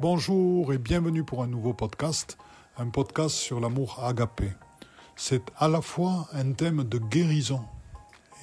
[0.00, 2.38] Bonjour et bienvenue pour un nouveau podcast,
[2.76, 4.52] un podcast sur l'amour agapé.
[5.16, 7.64] C'est à la fois un thème de guérison,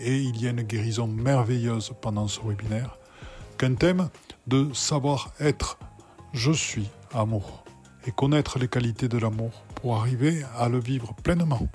[0.02, 2.98] et il y a une guérison merveilleuse pendant ce webinaire,
[3.58, 4.10] qu'un thème
[4.48, 5.80] de savoir être
[6.34, 7.64] je suis amour
[8.06, 11.70] et connaître les qualités de l'amour pour arriver à le vivre pleinement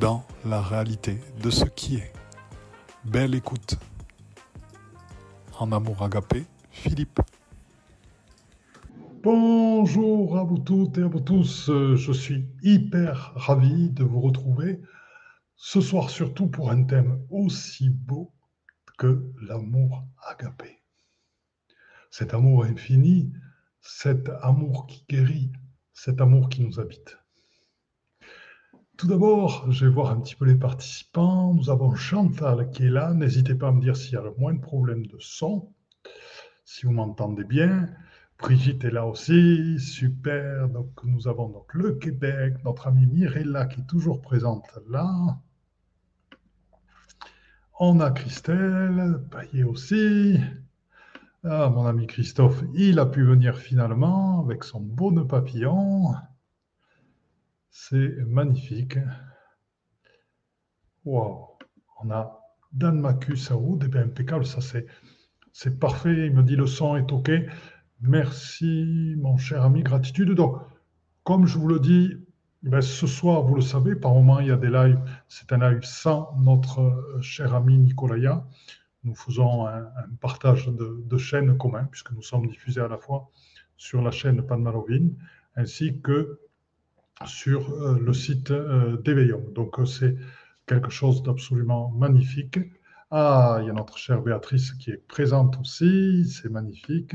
[0.00, 2.12] dans la réalité de ce qui est.
[3.06, 3.78] Belle écoute.
[5.58, 7.22] En amour agapé, Philippe.
[9.24, 11.70] Bonjour à vous toutes et à vous tous.
[11.70, 14.82] Je suis hyper ravi de vous retrouver
[15.56, 18.34] ce soir surtout pour un thème aussi beau
[18.98, 20.82] que l'amour agapé.
[22.10, 23.32] Cet amour infini,
[23.80, 25.52] cet amour qui guérit,
[25.94, 27.16] cet amour qui nous habite.
[28.98, 31.54] Tout d'abord, je vais voir un petit peu les participants.
[31.54, 33.14] Nous avons Chantal qui est là.
[33.14, 35.72] N'hésitez pas à me dire s'il y a le moins de problème de son,
[36.66, 37.88] si vous m'entendez bien.
[38.44, 40.68] Brigitte est là aussi, super.
[40.68, 45.38] Donc nous avons donc le Québec, notre amie Mirella qui est toujours présente là.
[47.80, 50.38] On a Christelle, Payet aussi.
[51.42, 56.14] Ah, mon ami Christophe, il a pu venir finalement avec son beau nœud papillon.
[57.70, 58.98] C'est magnifique.
[61.06, 61.48] Waouh.
[62.02, 63.84] On a Dan Macus à Wood.
[63.86, 64.44] Eh bien, impeccable.
[64.44, 66.26] Ça, c'est parfait.
[66.26, 67.30] Il me dit le son est OK.
[68.06, 69.82] Merci, mon cher ami.
[69.82, 70.30] Gratitude.
[70.32, 70.56] Donc,
[71.24, 72.16] comme je vous le dis,
[72.66, 75.00] eh ce soir, vous le savez, par moment, il y a des lives.
[75.28, 78.46] C'est un live sans notre euh, cher ami Nicolaya.
[79.04, 79.86] Nous faisons un,
[80.20, 81.58] partage de, de chaînes
[81.90, 83.30] puisque nous sommes diffusés à la fois
[83.76, 85.16] sur la chaîne Panmalovine,
[85.56, 86.38] ainsi que
[87.26, 89.42] sur euh, le site euh, d'Eveillon.
[89.54, 90.16] Donc euh, c'est
[90.66, 92.58] quelque chose d'absolument magnifique.
[93.10, 97.14] Ah, il y a notre chère Béatrice qui est présente aussi, c'est magnifique.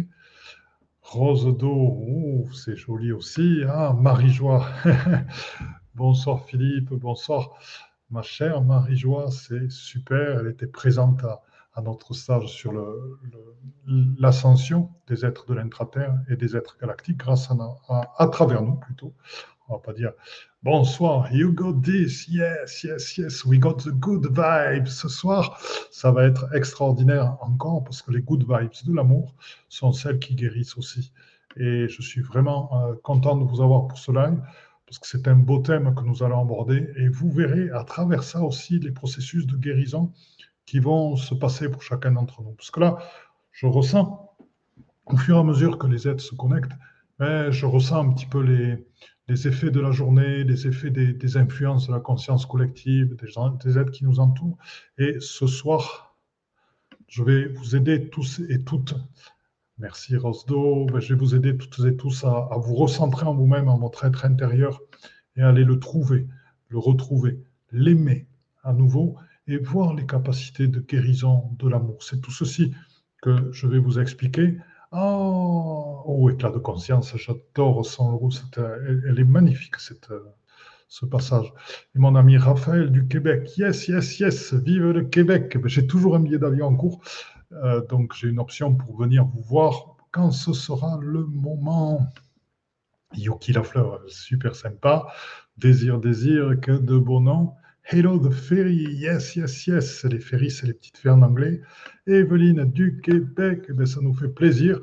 [1.12, 3.64] Rose d'eau, c'est joli aussi.
[3.68, 4.64] Ah, Marie-Joie.
[5.96, 7.50] bonsoir Philippe, bonsoir
[8.12, 10.40] ma chère Marie-Joie, c'est super.
[10.40, 11.42] Elle était présente à,
[11.82, 12.74] notre stage sur
[14.20, 19.16] l'ascension des êtres de l'intraterre et des êtres galactiques grâce à, à travers nous plutôt
[19.70, 20.12] on va pas dire
[20.64, 24.88] bonsoir, you got this, yes, yes, yes, we got the good vibes.
[24.88, 25.60] Ce soir,
[25.92, 29.36] ça va être extraordinaire encore parce que les good vibes de l'amour
[29.70, 31.12] sont celles qui guérissent aussi.
[31.56, 34.42] Et je suis vraiment euh, content de vous avoir pour ce live
[34.86, 38.24] parce que c'est un beau thème que nous allons aborder et vous verrez à travers
[38.24, 40.12] ça aussi les processus de guérison
[40.66, 42.52] qui vont se passer pour chacun d'entre nous.
[42.52, 42.98] Parce que là,
[43.52, 44.36] je ressens,
[45.06, 46.72] au fur et à mesure que les êtres se connectent,
[47.18, 48.84] ben, je ressens un petit peu les,
[49.30, 53.92] les effets de la journée, les effets des, influences de la conscience collective, des, êtres
[53.92, 54.58] qui nous entourent.
[54.98, 56.18] Et ce soir,
[57.08, 58.96] je vais vous aider tous et toutes.
[59.78, 60.88] Merci Rosdo.
[60.88, 64.04] Ben, je vais vous aider toutes et tous à, vous recentrer en vous-même, en votre
[64.04, 64.82] être intérieur,
[65.36, 66.28] et aller le trouver,
[66.70, 67.40] le retrouver,
[67.72, 68.28] l'aimer
[68.64, 69.16] à nouveau
[69.48, 72.02] et voir les capacités de guérison de l'amour.
[72.02, 72.74] C'est tout ceci
[73.22, 74.58] que je vais vous expliquer
[74.92, 80.34] Oh, éclat de conscience, j'adore son rouge, elle, est magnifique cette, euh,
[80.88, 81.54] ce passage.
[81.96, 85.58] Et mon ami Raphaël du Québec, yes, yes, yes, vive le Québec.
[85.66, 87.02] J'ai toujours un billet d'avion en cours,
[87.52, 92.12] euh, donc j'ai une option pour venir vous voir quand ce sera le moment.
[93.14, 95.08] Yuki Lafleur, super sympa.
[95.58, 97.54] Désir, désir, que de beau nom.
[97.92, 100.04] Hello the Ferry, yes, yes, yes.
[100.04, 101.60] Les ferries, c'est les petites fées en anglais.
[102.06, 104.80] Evelyne du Québec, eh ça nous fait plaisir.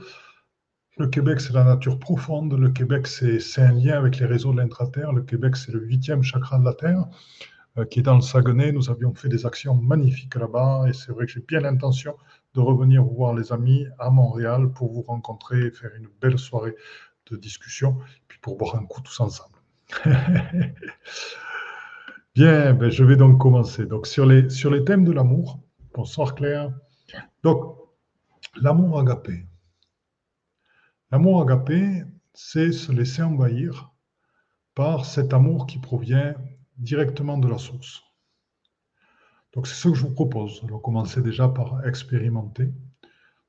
[0.99, 2.59] Le Québec, c'est la nature profonde.
[2.59, 5.13] Le Québec, c'est un lien avec les réseaux de l'intraterre.
[5.13, 7.05] Le Québec, c'est le huitième chakra de la Terre
[7.79, 8.73] euh, qui est dans le Saguenay.
[8.73, 12.17] Nous avions fait des actions magnifiques là-bas et c'est vrai que j'ai bien l'intention
[12.55, 16.41] de revenir vous voir les amis à Montréal pour vous rencontrer et faire une belle
[16.41, 16.75] soirée
[17.31, 19.55] de discussion, puis pour boire un coup tous ensemble.
[22.37, 23.87] Bien, ben, je vais donc commencer.
[23.87, 25.59] Donc, sur les, sur les thèmes de l'amour,
[25.95, 26.71] bonsoir Claire.
[27.43, 27.79] Donc,
[28.61, 29.47] l'amour agapé.
[31.11, 32.05] L'amour agapé,
[32.35, 33.91] c'est se laisser envahir
[34.75, 36.35] par cet amour qui provient
[36.77, 38.03] directement de la source.
[39.55, 40.61] Donc, c'est ce que je vous propose.
[40.65, 42.67] Alors, commencez déjà par expérimenter.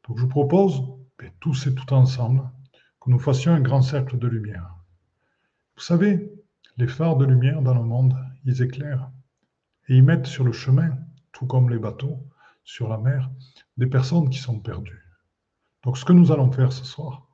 [0.08, 0.82] Donc, je vous propose,
[1.20, 2.50] ben, tous et tout ensemble,
[3.02, 4.78] que nous fassions un grand cercle de lumière.
[5.76, 6.32] Vous savez,
[6.78, 8.16] les phares de lumière dans le monde,
[8.48, 9.12] ils éclairent
[9.88, 10.98] et ils mettent sur le chemin,
[11.32, 12.18] tout comme les bateaux
[12.64, 13.30] sur la mer,
[13.78, 15.06] des personnes qui sont perdues.
[15.84, 17.28] Donc ce que nous allons faire ce soir,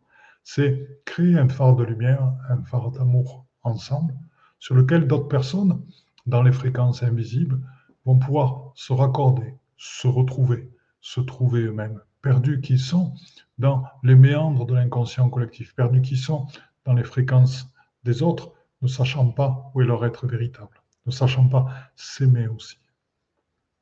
[0.43, 4.13] c'est créer un phare de lumière, un phare d'amour ensemble,
[4.59, 5.81] sur lequel d'autres personnes,
[6.25, 7.61] dans les fréquences invisibles,
[8.05, 10.69] vont pouvoir se raccorder, se retrouver,
[10.99, 13.13] se trouver eux-mêmes perdus qui sont
[13.57, 16.47] dans les méandres de l'inconscient collectif, perdus qui sont
[16.85, 17.67] dans les fréquences
[18.03, 18.51] des autres,
[18.81, 22.77] ne sachant pas où est leur être véritable, ne sachant pas s'aimer aussi.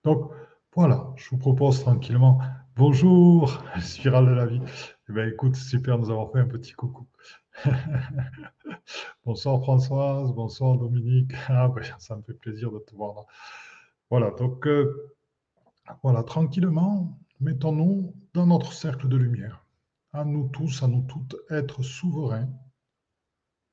[0.03, 0.31] Donc
[0.73, 2.39] voilà, je vous propose tranquillement.
[2.75, 4.61] Bonjour, spirale de la vie.
[5.09, 7.07] Eh bien, écoute, super nous avoir fait un petit coucou.
[9.25, 11.33] bonsoir Françoise, bonsoir Dominique.
[11.49, 13.21] Ah, ben, ça me fait plaisir de te voir là.
[14.09, 15.13] Voilà, donc euh,
[16.03, 19.65] voilà, tranquillement, mettons-nous dans notre cercle de lumière.
[20.13, 22.49] À nous tous, à nous toutes, être souverains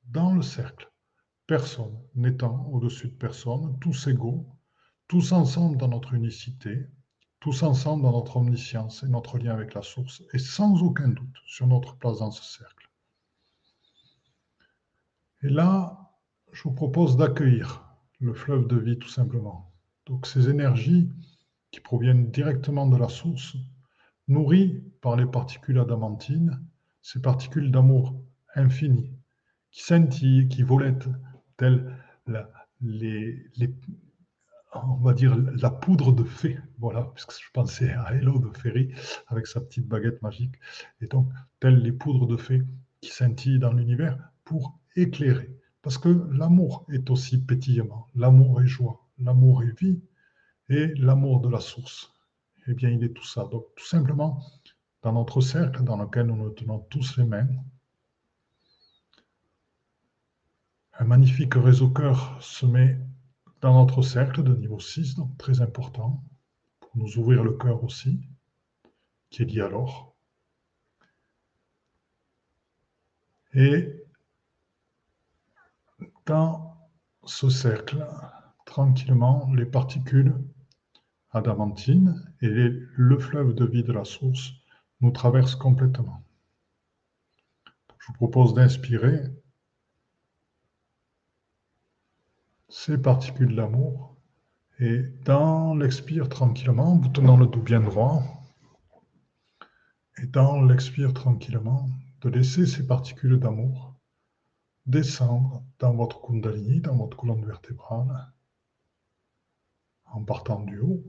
[0.03, 0.88] dans le cercle.
[1.49, 4.45] Personne n'étant au-dessus de personne, tous égaux,
[5.07, 6.85] tous ensemble dans notre unicité,
[7.39, 11.37] tous ensemble dans notre omniscience et notre lien avec la source, et sans aucun doute
[11.47, 12.87] sur notre place dans ce cercle.
[15.41, 16.11] Et là,
[16.51, 17.83] je vous propose d'accueillir
[18.19, 19.73] le fleuve de vie tout simplement.
[20.05, 21.09] Donc ces énergies
[21.71, 23.57] qui proviennent directement de la source,
[24.27, 26.63] nourries par les particules adamantines,
[27.01, 28.21] ces particules d'amour
[28.53, 29.11] infini,
[29.71, 31.09] qui scintillent, qui volettent,
[31.59, 31.93] telles
[32.81, 33.45] les,
[34.73, 36.57] on va dire, la poudre de fée.
[36.79, 38.91] Voilà, puisque je pensais à Hello de Ferry
[39.27, 40.55] avec sa petite baguette magique.
[41.01, 41.29] Et donc,
[41.59, 42.63] telles les poudres de fée
[43.01, 45.55] qui scintillent dans l'univers pour éclairer.
[45.81, 50.01] Parce que l'amour est aussi pétillement, l'amour est joie, l'amour est vie,
[50.69, 52.13] et l'amour de la source.
[52.67, 53.45] Eh bien, il est tout ça.
[53.45, 54.41] Donc, tout simplement,
[55.01, 57.47] dans notre cercle dans lequel nous nous tenons tous les mains,
[60.99, 62.99] un magnifique réseau cœur se met
[63.61, 66.21] dans notre cercle de niveau 6, donc très important,
[66.81, 68.19] pour nous ouvrir le cœur aussi,
[69.29, 70.13] qui est lié à l'or.
[73.53, 74.05] Et
[76.25, 76.77] dans
[77.23, 78.05] ce cercle,
[78.65, 80.35] tranquillement, les particules
[81.31, 84.51] adamantine et le fleuve de vie de la source
[84.99, 86.25] nous traverse complètement.
[87.99, 89.23] Je vous propose d'inspirer
[92.69, 94.15] ces particules d'amour
[94.79, 98.23] et dans l'expire tranquillement, vous tenant le dos bien droit,
[100.21, 101.89] et dans l'expire tranquillement,
[102.21, 103.95] de laisser ces particules d'amour
[104.85, 108.33] descendre dans votre kundalini, dans votre colonne vertébrale,
[110.05, 111.03] en partant du haut,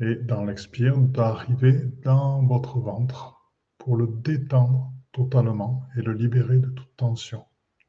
[0.00, 6.70] et dans l'expire, d'arriver dans votre ventre pour le détendre totalement et le libérer de
[6.70, 7.44] toute tension.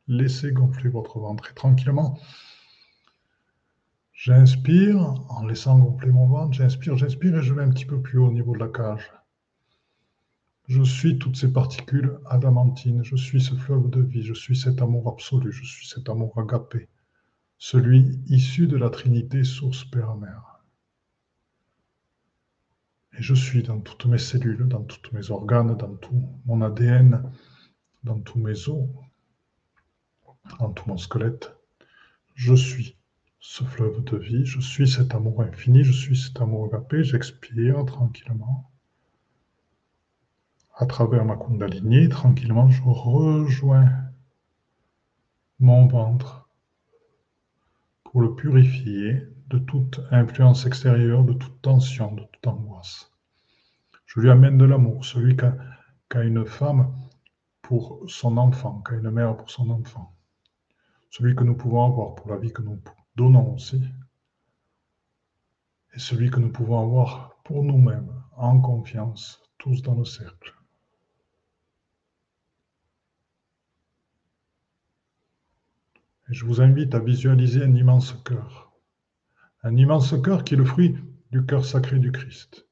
[0.08, 2.20] Laissez gonfler votre ventre et tranquillement,
[4.16, 8.18] j'inspire en laissant gonfler mon ventre, j'inspire, j'inspire et je vais un petit peu plus
[8.18, 9.12] haut au niveau de la cage.
[10.68, 14.82] Je suis toutes ces particules adamantines, je suis ce fleuve de vie, je suis cet
[14.82, 16.88] amour absolu, je suis cet amour agapé,
[17.58, 20.64] celui issu de la Trinité, source Père-Mère.
[23.18, 27.32] Et je suis dans toutes mes cellules, dans tous mes organes, dans tout mon ADN,
[28.04, 28.90] dans tous mes os,
[30.60, 31.56] dans tout mon squelette.
[32.34, 32.98] Je suis
[33.48, 37.86] ce fleuve de vie, je suis cet amour infini, je suis cet amour agapé, j'expire
[37.86, 38.70] tranquillement.
[40.74, 43.92] À travers ma kundalini, tranquillement, je rejoins
[45.60, 46.50] mon ventre
[48.04, 53.12] pour le purifier de toute influence extérieure, de toute tension, de toute angoisse.
[54.08, 56.94] Je lui amène de l'amour, celui qu'a une femme
[57.62, 60.16] pour son enfant, qu'a une mère pour son enfant,
[61.12, 62.82] celui que nous pouvons avoir pour la vie que nous
[63.16, 63.82] donnons aussi,
[65.94, 70.54] et celui que nous pouvons avoir pour nous-mêmes, en confiance, tous dans le cercle.
[76.30, 78.66] Et je vous invite à visualiser un immense cœur
[79.66, 80.96] un immense cœur qui est le fruit
[81.32, 82.68] du cœur sacré du Christ,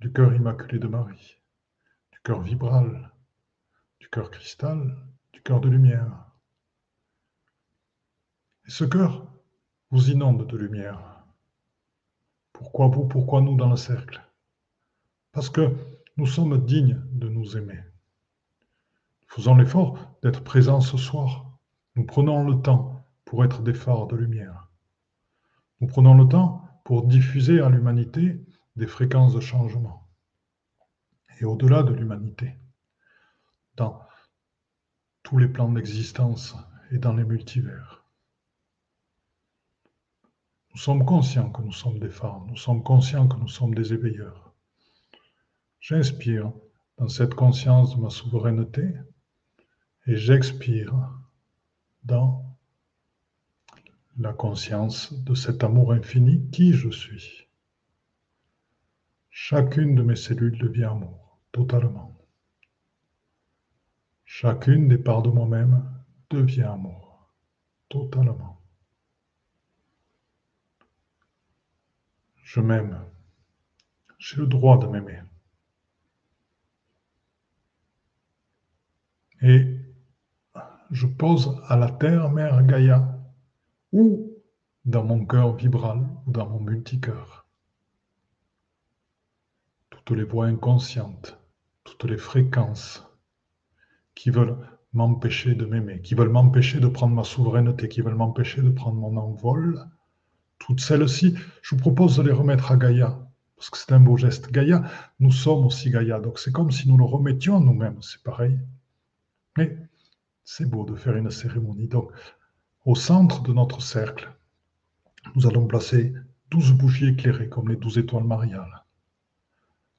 [0.00, 1.40] du cœur immaculé de Marie,
[2.10, 3.12] du cœur vibral,
[4.00, 4.96] du cœur cristal,
[5.32, 6.26] du cœur de lumière.
[8.66, 9.29] Et ce cœur
[9.90, 11.24] vous inonde de lumière.
[12.52, 14.20] Pourquoi vous, pourquoi nous dans le cercle?
[15.32, 15.74] Parce que
[16.16, 17.80] nous sommes dignes de nous aimer.
[19.26, 21.58] Faisons l'effort d'être présents ce soir.
[21.96, 24.68] Nous prenons le temps pour être des phares de lumière.
[25.80, 28.44] Nous prenons le temps pour diffuser à l'humanité
[28.76, 30.08] des fréquences de changement.
[31.40, 32.54] Et au-delà de l'humanité,
[33.76, 34.02] dans
[35.22, 36.54] tous les plans d'existence
[36.90, 37.99] et dans les multivers.
[40.80, 43.92] Nous sommes conscients que nous sommes des phares, nous sommes conscients que nous sommes des
[43.92, 44.54] éveilleurs.
[45.78, 46.54] J'inspire
[46.96, 48.88] dans cette conscience de ma souveraineté
[50.06, 50.94] et j'expire
[52.04, 52.56] dans
[54.16, 57.46] la conscience de cet amour infini qui je suis.
[59.28, 62.16] Chacune de mes cellules devient amour, totalement.
[64.24, 65.84] Chacune des parts de moi-même
[66.30, 67.28] devient amour,
[67.90, 68.59] totalement.
[72.52, 72.98] Je m'aime.
[74.18, 75.22] J'ai le droit de m'aimer.
[79.40, 79.78] Et
[80.90, 83.20] je pose à la terre mère Gaïa
[83.92, 84.32] ou
[84.84, 87.46] dans mon cœur vibral ou dans mon multicœur.
[89.90, 91.38] Toutes les voix inconscientes,
[91.84, 93.08] toutes les fréquences
[94.16, 94.58] qui veulent
[94.92, 98.98] m'empêcher de m'aimer, qui veulent m'empêcher de prendre ma souveraineté, qui veulent m'empêcher de prendre
[98.98, 99.88] mon envol,
[100.60, 103.18] toutes celles-ci, je vous propose de les remettre à Gaïa,
[103.56, 104.52] parce que c'est un beau geste.
[104.52, 104.84] Gaïa,
[105.18, 108.58] nous sommes aussi Gaïa, donc c'est comme si nous le remettions à nous-mêmes, c'est pareil.
[109.56, 109.76] Mais
[110.44, 111.88] c'est beau de faire une cérémonie.
[111.88, 112.12] Donc,
[112.84, 114.30] au centre de notre cercle,
[115.34, 116.14] nous allons placer
[116.50, 118.84] douze bougies éclairées, comme les douze étoiles mariales.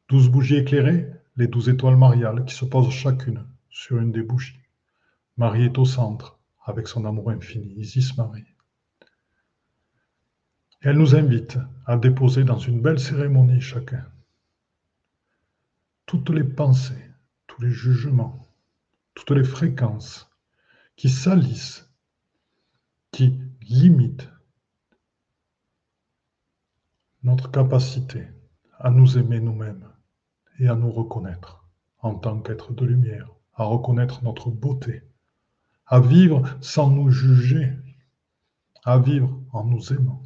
[0.10, 4.60] Douze bougies éclairées, les douze étoiles mariales qui se posent chacune sur une des bougies.
[5.38, 8.46] Marie est au centre, avec son amour infini, Isis Marie.
[10.82, 14.06] Elle nous invite à déposer dans une belle cérémonie chacun.
[16.08, 17.12] Toutes les pensées,
[17.48, 18.48] tous les jugements,
[19.14, 20.30] toutes les fréquences
[20.96, 21.88] qui salissent,
[23.12, 24.30] qui limitent
[27.24, 28.28] notre capacité
[28.80, 29.88] à nous aimer nous-mêmes
[30.58, 31.64] et à nous reconnaître
[32.00, 35.04] en tant qu'être de lumière, à reconnaître notre beauté,
[35.86, 37.72] à vivre sans nous juger,
[38.84, 40.24] à vivre en nous aimant,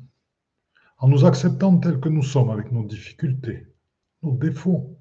[1.06, 3.68] en nous acceptant tels que nous sommes avec nos difficultés,
[4.24, 4.98] nos défauts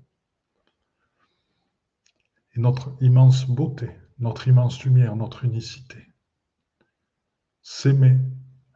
[2.55, 5.97] et notre immense beauté, notre immense lumière, notre unicité.
[7.63, 8.19] S'aimer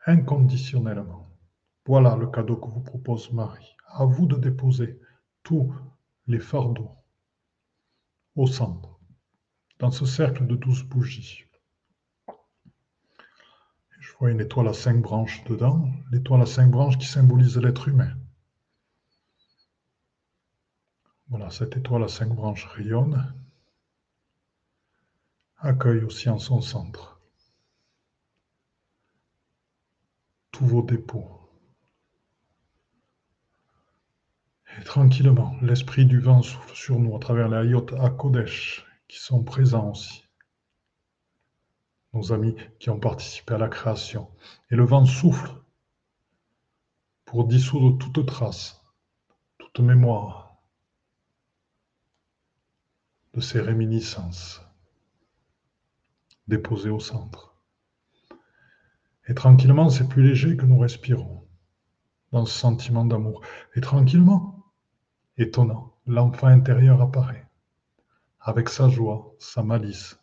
[0.07, 1.29] inconditionnellement.
[1.85, 3.77] Voilà le cadeau que vous propose Marie.
[3.89, 4.99] À vous de déposer
[5.43, 5.71] tous
[6.29, 6.97] les fardeaux
[8.37, 8.99] au centre
[9.79, 11.45] dans ce cercle de douze bougies.
[14.19, 18.13] Vois une étoile à cinq branches dedans, l'étoile à cinq branches qui symbolise l'être humain.
[21.29, 23.33] Voilà, cette étoile à cinq branches rayonne,
[25.59, 27.21] accueille aussi en son centre
[30.51, 31.31] tous vos dépôts.
[34.79, 39.45] Et tranquillement, l'esprit du vent souffle sur nous à travers les à Kodesh, qui sont
[39.45, 40.28] présents aussi.
[42.13, 44.31] Nos amis qui ont participé à la création.
[44.71, 45.53] Et le vent souffle
[47.25, 48.83] pour dissoudre toute trace,
[49.59, 50.57] toute mémoire
[53.35, 54.63] de ces réminiscences
[56.47, 57.55] déposées au centre.
[59.29, 61.47] Et tranquillement, c'est plus léger que nous respirons
[62.33, 63.43] dans ce sentiment d'amour.
[63.75, 64.65] Et tranquillement,
[65.37, 67.47] étonnant, l'enfant intérieur apparaît
[68.41, 70.19] avec sa joie, sa malice,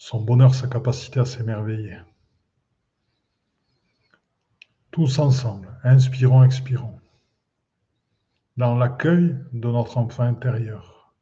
[0.00, 1.98] son bonheur, sa capacité à s'émerveiller.
[4.90, 6.98] Tous ensemble, inspirons, expirons,
[8.56, 11.14] dans l'accueil de notre enfant intérieur,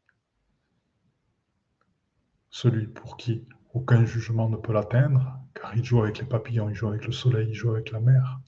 [2.51, 3.45] celui pour qui
[3.75, 7.13] aucun jugement ne peut l'atteindre, car il joue avec les papillons, il joue avec le
[7.13, 8.41] soleil, il joue avec la mer.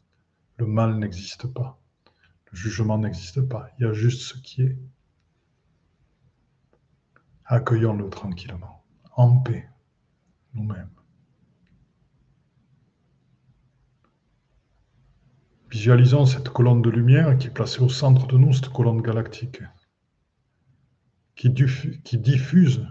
[0.58, 1.76] Le mal n'existe pas,
[2.52, 4.78] le jugement n'existe pas, il y a juste ce qui est.
[7.46, 8.84] Accueillons-le tranquillement,
[9.16, 9.68] en paix,
[10.54, 10.90] nous-mêmes.
[15.70, 19.62] Visualisons cette colonne de lumière qui est placée au centre de nous, cette colonne galactique,
[21.36, 22.86] qui, diffuse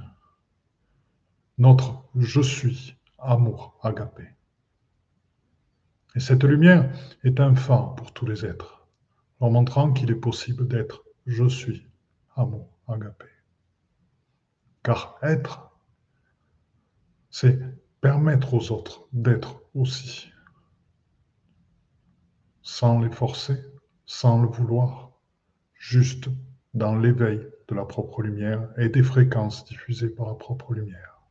[1.58, 4.24] notre je suis, amour, agapé.
[6.16, 6.90] Et cette lumière
[7.24, 8.88] est un pour tous les êtres,
[9.42, 11.86] leur montrant qu'il est possible d'être je suis,
[12.36, 13.28] amour, agapé.
[14.84, 15.69] Car être,
[17.30, 17.60] c'est
[18.02, 20.32] permettre aux autres d'être aussi,
[22.62, 23.64] sans les forcer,
[24.06, 25.12] sans le vouloir,
[25.74, 26.30] juste
[26.74, 31.22] dans l'éveil de la propre lumière et des fréquences diffusées par la propre lumière.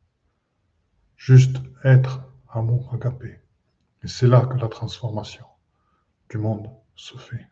[1.16, 3.40] Juste être amour agapé.
[4.02, 5.46] Et c'est là que la transformation
[6.30, 7.48] du monde se fait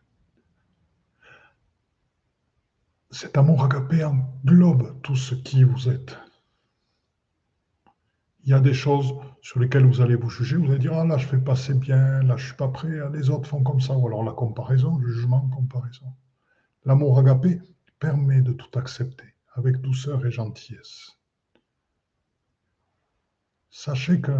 [3.11, 6.17] cet amour agapé englobe tout ce qui vous êtes.
[8.47, 11.03] Il y a des choses sur lesquelles vous allez vous juger, vous allez dire, ah
[11.03, 13.81] là je fais pas assez bien, là je suis pas prêt, les autres font comme
[13.81, 16.13] ça, ou alors la comparaison, le jugement, comparaison.
[16.85, 17.59] L'amour agapé
[17.99, 21.17] permet de tout accepter avec douceur et gentillesse.
[23.69, 24.39] Sachez que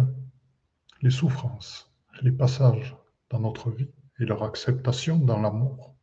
[1.02, 2.96] les souffrances, les passages
[3.28, 5.94] dans notre vie et leur acceptation dans l'amour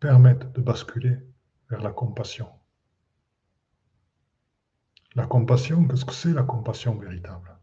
[0.00, 1.18] permettent de basculer
[1.70, 2.48] vers la compassion.
[5.14, 7.58] La compassion, qu'est-ce que c'est la compassion véritable?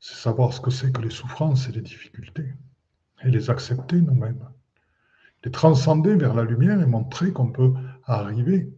[0.00, 2.54] C'est savoir ce que c'est que les souffrances et les difficultés,
[3.22, 4.46] et les accepter nous-mêmes,
[5.44, 7.72] les transcender vers la lumière et montrer qu'on peut
[8.04, 8.74] arriver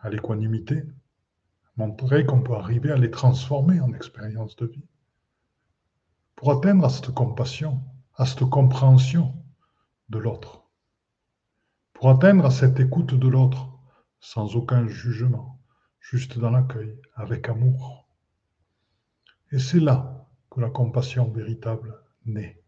[0.00, 0.82] à l'équanimité,
[1.76, 4.88] montrer qu'on peut arriver à les transformer en expérience de vie.
[6.34, 7.80] Pour atteindre à cette compassion,
[8.16, 9.34] à cette compréhension
[10.08, 10.64] de l'autre,
[11.92, 13.68] pour atteindre à cette écoute de l'autre
[14.18, 15.59] sans aucun jugement,
[16.00, 18.08] juste dans l'accueil, avec amour.
[19.52, 22.62] Et c'est là que la compassion véritable naît,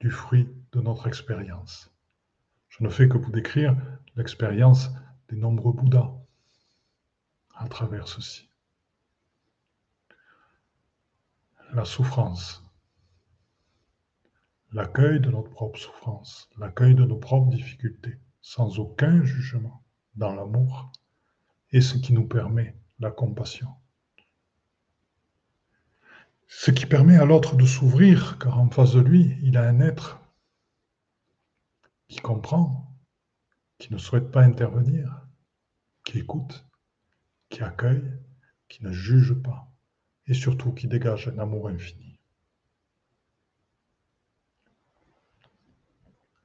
[0.00, 1.92] du fruit de notre expérience.
[2.68, 3.76] Je ne fais que vous décrire
[4.16, 4.90] l'expérience
[5.28, 6.12] des nombreux Bouddhas
[7.54, 8.48] à travers ceci.
[11.72, 12.64] La souffrance,
[14.72, 19.82] l'accueil de notre propre souffrance, l'accueil de nos propres difficultés, sans aucun jugement,
[20.14, 20.92] dans l'amour,
[21.72, 23.68] est ce qui nous permet la compassion.
[26.46, 29.80] Ce qui permet à l'autre de s'ouvrir, car en face de lui, il a un
[29.80, 30.18] être
[32.08, 32.90] qui comprend,
[33.76, 35.26] qui ne souhaite pas intervenir,
[36.04, 36.64] qui écoute,
[37.50, 38.10] qui accueille,
[38.68, 39.70] qui ne juge pas,
[40.26, 42.18] et surtout qui dégage un amour infini.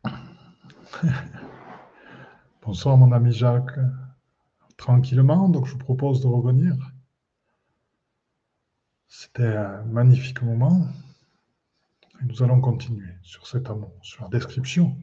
[2.61, 3.79] Bonsoir mon ami Jacques.
[4.77, 6.75] Tranquillement, donc je vous propose de revenir.
[9.07, 10.87] C'était un magnifique moment.
[12.23, 14.97] Nous allons continuer sur cet amour, sur la description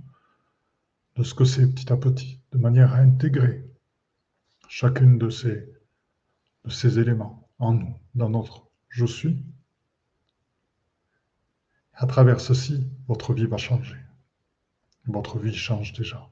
[1.16, 3.64] de ce que c'est petit à petit, de manière à intégrer
[4.68, 9.44] chacune de ces éléments en nous, dans notre je suis.
[11.94, 13.96] À travers ceci, votre vie va changer.
[15.06, 16.30] Votre vie change déjà.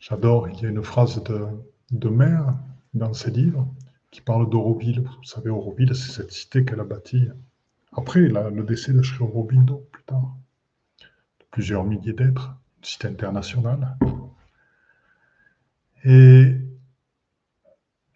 [0.00, 1.46] J'adore, il y a une phrase de,
[1.92, 2.56] de Mère
[2.94, 3.72] dans ses livres
[4.10, 5.00] qui parle d'Auroville.
[5.00, 7.28] Vous savez, Auroville, c'est cette cité qu'elle a bâtie
[7.92, 10.36] après le décès de Sri Aurobindo, plus tard
[11.50, 13.96] plusieurs milliers d'êtres, une cité internationale.
[16.04, 16.56] Et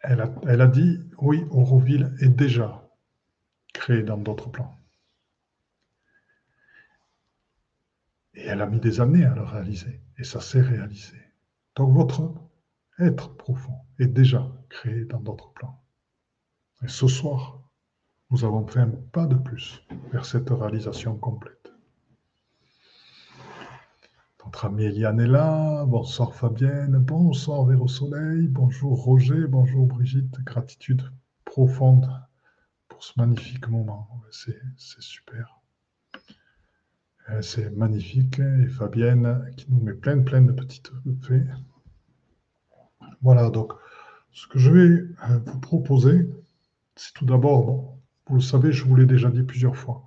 [0.00, 2.88] elle a, elle a dit, oui, Auroville est déjà
[3.72, 4.78] créé dans d'autres plans.
[8.34, 11.16] Et elle a mis des années à le réaliser, et ça s'est réalisé.
[11.76, 12.32] Donc votre
[12.98, 15.82] être profond est déjà créé dans d'autres plans.
[16.82, 17.60] Et ce soir,
[18.30, 19.82] nous avons fait un pas de plus
[20.12, 21.72] vers cette réalisation complète.
[24.44, 25.84] Notre amie Eliane est là.
[25.86, 26.98] Bonsoir Fabienne.
[26.98, 28.46] Bonsoir Véro Soleil.
[28.46, 29.46] Bonjour Roger.
[29.48, 30.38] Bonjour Brigitte.
[30.42, 31.02] Gratitude
[31.44, 32.08] profonde
[32.88, 34.22] pour ce magnifique moment.
[34.30, 34.60] C'est
[35.00, 35.63] super.
[37.30, 38.38] Euh, c'est magnifique.
[38.38, 41.46] Et Fabienne qui nous met plein, plein de petites faits.
[43.22, 43.72] Voilà, donc
[44.32, 44.88] ce que je vais
[45.30, 46.28] euh, vous proposer,
[46.96, 50.02] c'est tout d'abord, vous le savez, je vous l'ai déjà dit plusieurs fois,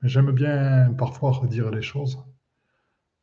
[0.00, 2.18] mais j'aime bien parfois redire les choses.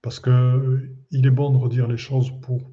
[0.02, 2.72] Parce qu'il euh, est bon de redire les choses pour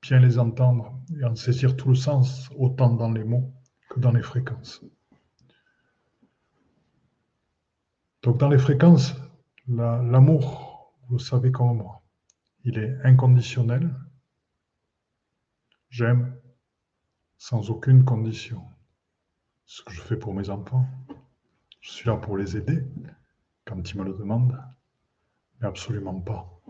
[0.00, 3.52] bien les entendre et en saisir tout le sens, autant dans les mots
[3.90, 4.82] que dans les fréquences.
[8.22, 9.14] Donc dans les fréquences,
[9.68, 12.02] l'amour, vous le savez comme moi,
[12.64, 13.94] il est inconditionnel.
[15.90, 16.36] J'aime
[17.38, 18.62] sans aucune condition
[19.66, 20.86] ce que je fais pour mes enfants.
[21.80, 22.84] Je suis là pour les aider
[23.64, 24.58] quand ils me le demandent,
[25.60, 26.60] mais absolument pas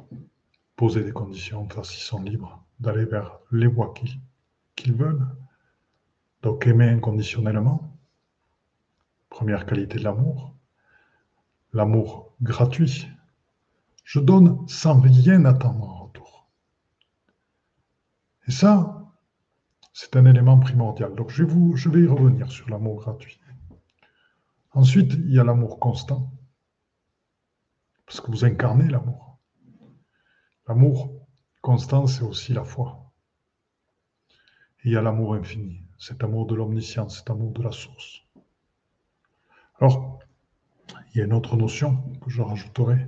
[0.76, 3.94] poser des conditions parce qu'ils sont libres d'aller vers les voies
[4.74, 5.26] qu'ils veulent.
[6.42, 7.96] Donc aimer inconditionnellement,
[9.28, 10.56] première qualité de l'amour,
[11.72, 13.08] l'amour gratuit.
[14.04, 16.48] Je donne sans rien attendre en retour.
[18.46, 19.10] Et ça,
[19.92, 21.14] c'est un élément primordial.
[21.14, 23.40] Donc je vais, vous, vais y revenir sur l'amour gratuit.
[24.72, 26.32] Ensuite, il y a l'amour constant,
[28.06, 29.38] parce que vous incarnez l'amour.
[30.66, 31.12] L'amour
[31.60, 33.12] constant, c'est aussi la foi.
[34.84, 38.22] Il y a l'amour infini, cet amour de l'omniscience, cet amour de la source.
[39.78, 40.21] Alors,
[41.12, 43.06] il y a une autre notion que je rajouterai,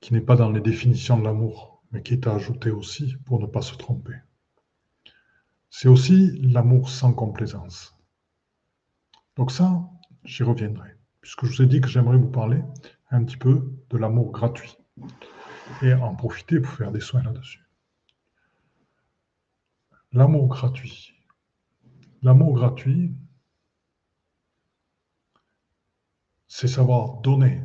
[0.00, 3.40] qui n'est pas dans les définitions de l'amour, mais qui est à ajouter aussi pour
[3.40, 4.16] ne pas se tromper.
[5.70, 7.96] C'est aussi l'amour sans complaisance.
[9.36, 9.88] Donc ça,
[10.24, 10.90] j'y reviendrai,
[11.22, 12.62] puisque je vous ai dit que j'aimerais vous parler
[13.10, 14.76] un petit peu de l'amour gratuit
[15.82, 17.66] et en profiter pour faire des soins là-dessus.
[20.12, 21.14] L'amour gratuit.
[22.22, 23.14] L'amour gratuit,
[26.56, 27.60] c'est savoir donner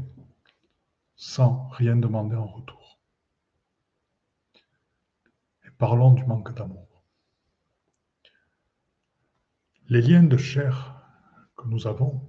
[1.15, 2.99] sans rien demander en retour.
[5.63, 7.05] Et parlons du manque d'amour.
[9.89, 11.05] Les liens de chair
[11.55, 12.19] que nous avons,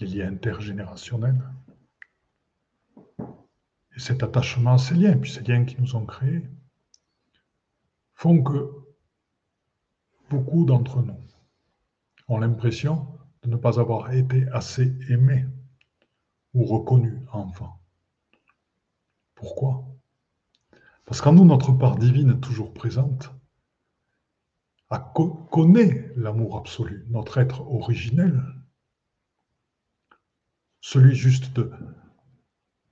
[0.00, 1.46] les liens intergénérationnels,
[3.18, 6.48] et cet attachement à ces liens, puis ces liens qui nous ont créés,
[8.14, 8.72] font que
[10.30, 11.22] beaucoup d'entre nous
[12.28, 15.46] ont l'impression de ne pas avoir été assez aimés
[16.54, 17.80] ou reconnus enfant.
[19.34, 19.84] Pourquoi?
[21.04, 23.32] Parce qu'en nous, notre part divine est toujours présente,
[25.50, 28.42] connaît l'amour absolu, notre être originel,
[30.80, 31.60] celui juste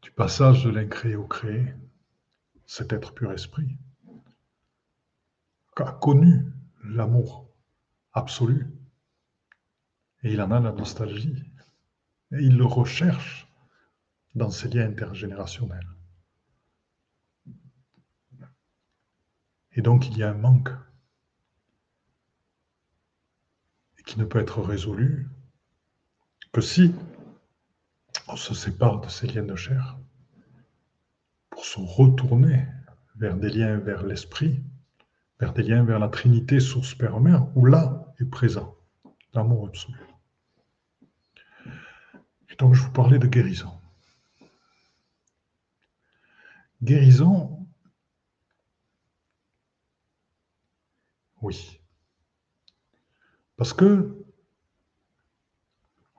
[0.02, 1.74] du passage de l'incréé au créé,
[2.66, 3.76] cet être pur esprit,
[5.76, 6.44] a connu
[6.82, 7.48] l'amour
[8.12, 8.77] absolu.
[10.22, 11.44] Et il en a la nostalgie.
[12.32, 13.46] Et il le recherche
[14.34, 15.86] dans ses liens intergénérationnels.
[19.72, 20.70] Et donc il y a un manque
[24.04, 25.28] qui ne peut être résolu
[26.52, 26.94] que si
[28.26, 29.98] on se sépare de ces liens de chair
[31.50, 32.66] pour se retourner
[33.16, 34.62] vers des liens vers l'esprit
[35.38, 38.76] vers des liens vers la Trinité, source Père Mère, où là est présent
[39.34, 40.07] l'amour absolu.
[42.58, 43.80] Donc je vous parlais de guérison.
[46.82, 47.66] Guérison,
[51.40, 51.80] oui.
[53.56, 54.24] Parce que,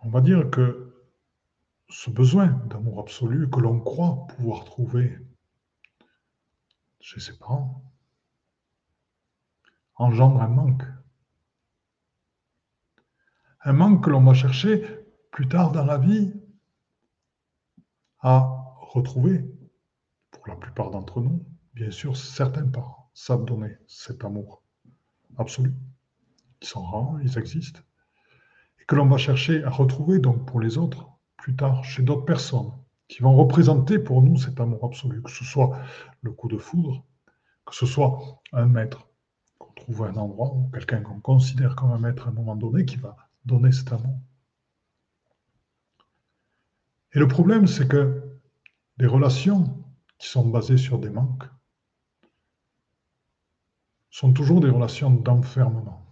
[0.04, 0.93] on va dire que
[1.89, 5.17] ce besoin d'amour absolu que l'on croit pouvoir trouver
[7.02, 7.84] chez ses parents,
[9.95, 10.84] engendre un manque.
[13.62, 14.98] Un manque que l'on va chercher
[15.39, 16.34] plus tard dans la vie
[18.19, 19.49] à retrouver.
[20.32, 24.62] Pour la plupart d'entre nous, bien sûr, certains parents savent donner cet amour
[25.38, 25.73] absolu.
[26.62, 27.80] Ils sont rares, ils existent.
[28.82, 32.25] Et que l'on va chercher à retrouver donc pour les autres plus tard chez d'autres
[32.25, 32.73] personnes
[33.08, 35.80] qui vont représenter pour nous cet amour absolu, que ce soit
[36.21, 37.06] le coup de foudre,
[37.65, 39.08] que ce soit un maître,
[39.78, 42.97] trouver un endroit ou quelqu'un qu'on considère comme un maître à un moment donné qui
[42.97, 44.19] va donner cet amour.
[47.13, 48.22] Et le problème, c'est que
[48.98, 49.84] les relations
[50.17, 51.45] qui sont basées sur des manques
[54.10, 56.06] sont toujours des relations d'enfermement,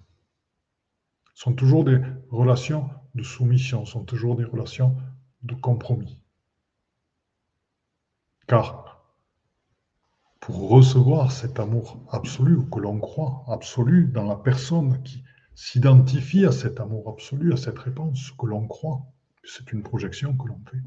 [1.33, 4.95] sont toujours des relations de soumission, sont toujours des relations
[5.43, 6.21] de compromis.
[8.47, 8.87] Car
[10.39, 15.23] pour recevoir cet amour absolu, ou que l'on croit absolu dans la personne qui
[15.55, 19.01] s'identifie à cet amour absolu, à cette réponse que l'on croit.
[19.47, 20.83] C'est une projection que l'on fait,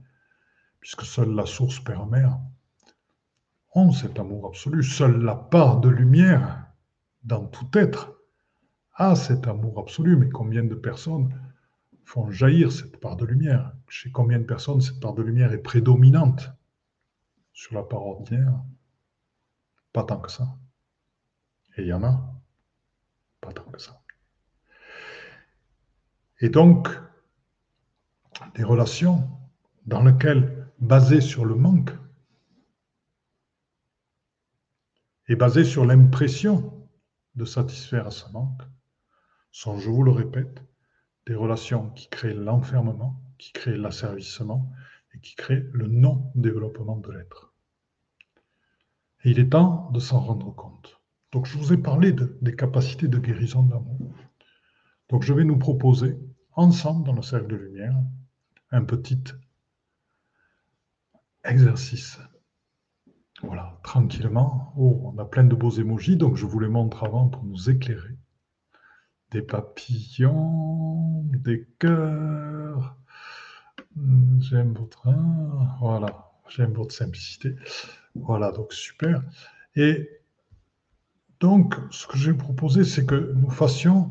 [0.79, 2.39] puisque seule la source Père-Mère
[3.93, 4.83] cet amour absolu.
[4.83, 6.67] Seule la part de lumière
[7.25, 8.19] dans tout être
[8.95, 10.17] a cet amour absolu.
[10.17, 11.33] Mais combien de personnes
[12.05, 13.73] font jaillir cette part de lumière?
[13.89, 16.51] Chez combien de personnes cette part de lumière est prédominante
[17.53, 18.55] sur la part ordinaire?
[19.93, 20.49] Pas tant que ça.
[21.77, 22.35] Et il y en a.
[23.41, 24.03] Pas tant que ça.
[26.41, 26.89] Et donc,
[28.55, 29.29] des relations
[29.87, 31.91] dans lesquelles, basées sur le manque,
[35.29, 36.89] et basées sur l'impression
[37.37, 38.63] de satisfaire à ce manque,
[39.53, 40.65] sont, je vous le répète,
[41.27, 44.73] des relations qui créent l'enfermement, qui créent l'asservissement
[45.15, 47.55] et qui créent le non-développement de l'être.
[49.23, 51.01] Et il est temps de s'en rendre compte.
[51.33, 54.13] Donc je vous ai parlé des capacités de guérison de l'amour.
[55.09, 56.19] Donc je vais nous proposer,
[56.53, 57.97] ensemble dans le cercle de lumière,
[58.73, 59.23] un petit
[61.45, 62.19] exercice.
[63.43, 64.73] Voilà, tranquillement.
[64.77, 67.71] Oh, on a plein de beaux émojis, donc je vous les montre avant pour nous
[67.71, 68.17] éclairer.
[69.31, 72.97] Des papillons, des cœurs.
[74.41, 75.09] J'aime votre...
[75.81, 77.57] Voilà, j'aime votre simplicité.
[78.15, 79.23] Voilà, donc super.
[79.77, 80.09] Et
[81.39, 84.11] donc, ce que je vais proposer, c'est que nous fassions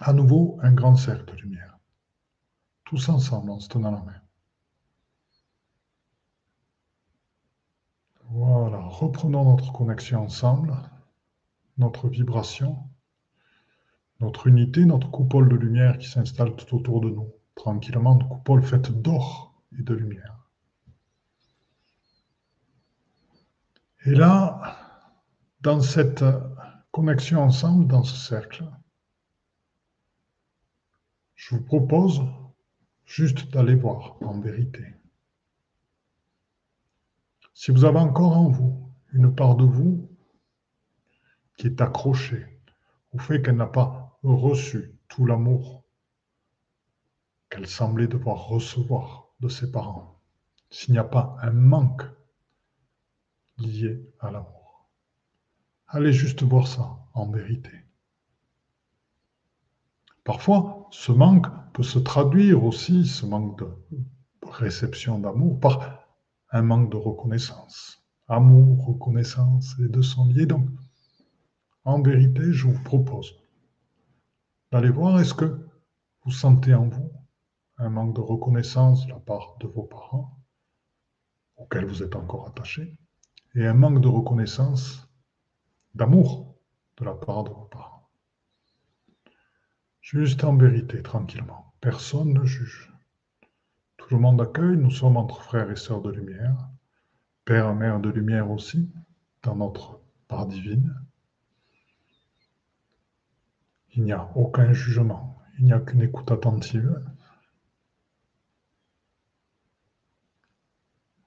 [0.00, 1.75] à nouveau un grand cercle de lumière.
[2.86, 4.20] Tous ensemble, en se tenant la main.
[8.30, 10.72] Voilà, reprenons notre connexion ensemble,
[11.78, 12.78] notre vibration,
[14.20, 18.62] notre unité, notre coupole de lumière qui s'installe tout autour de nous, tranquillement, une coupole
[18.62, 20.48] faite d'or et de lumière.
[24.04, 24.76] Et là,
[25.60, 26.24] dans cette
[26.92, 28.64] connexion ensemble, dans ce cercle,
[31.34, 32.22] je vous propose
[33.06, 34.84] juste d'aller voir en vérité.
[37.54, 40.10] Si vous avez encore en vous une part de vous
[41.56, 42.46] qui est accrochée
[43.12, 45.84] au fait qu'elle n'a pas reçu tout l'amour
[47.48, 50.20] qu'elle semblait devoir recevoir de ses parents,
[50.68, 52.02] s'il n'y a pas un manque
[53.58, 54.86] lié à l'amour.
[55.88, 57.70] Allez juste voir ça en vérité.
[60.24, 63.68] Parfois, ce manque peut se traduire aussi, ce manque de
[64.50, 66.06] réception d'amour, par
[66.50, 68.02] un manque de reconnaissance.
[68.28, 70.46] Amour, reconnaissance, les deux sont liés.
[70.46, 70.66] Donc,
[71.84, 73.38] en vérité, je vous propose
[74.72, 75.68] d'aller voir est-ce que
[76.24, 77.12] vous sentez en vous
[77.76, 80.34] un manque de reconnaissance de la part de vos parents,
[81.58, 82.96] auxquels vous êtes encore attaché,
[83.54, 85.06] et un manque de reconnaissance,
[85.94, 86.56] d'amour
[86.96, 88.08] de la part de vos parents?
[90.00, 91.65] Juste en vérité, tranquillement.
[91.80, 92.92] Personne ne juge.
[93.96, 96.68] Tout le monde accueille, nous sommes entre frères et sœurs de lumière,
[97.44, 98.90] père et mère de lumière aussi,
[99.42, 100.94] dans notre part divine.
[103.94, 107.02] Il n'y a aucun jugement, il n'y a qu'une écoute attentive.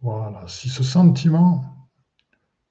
[0.02, 1.90] Voilà, si ce sentiment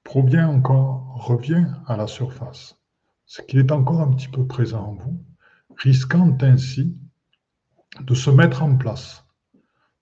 [0.03, 2.77] provient encore, revient à la surface,
[3.25, 5.23] c'est qu'il est encore un petit peu présent en vous,
[5.77, 6.97] risquant ainsi
[8.01, 9.25] de se mettre en place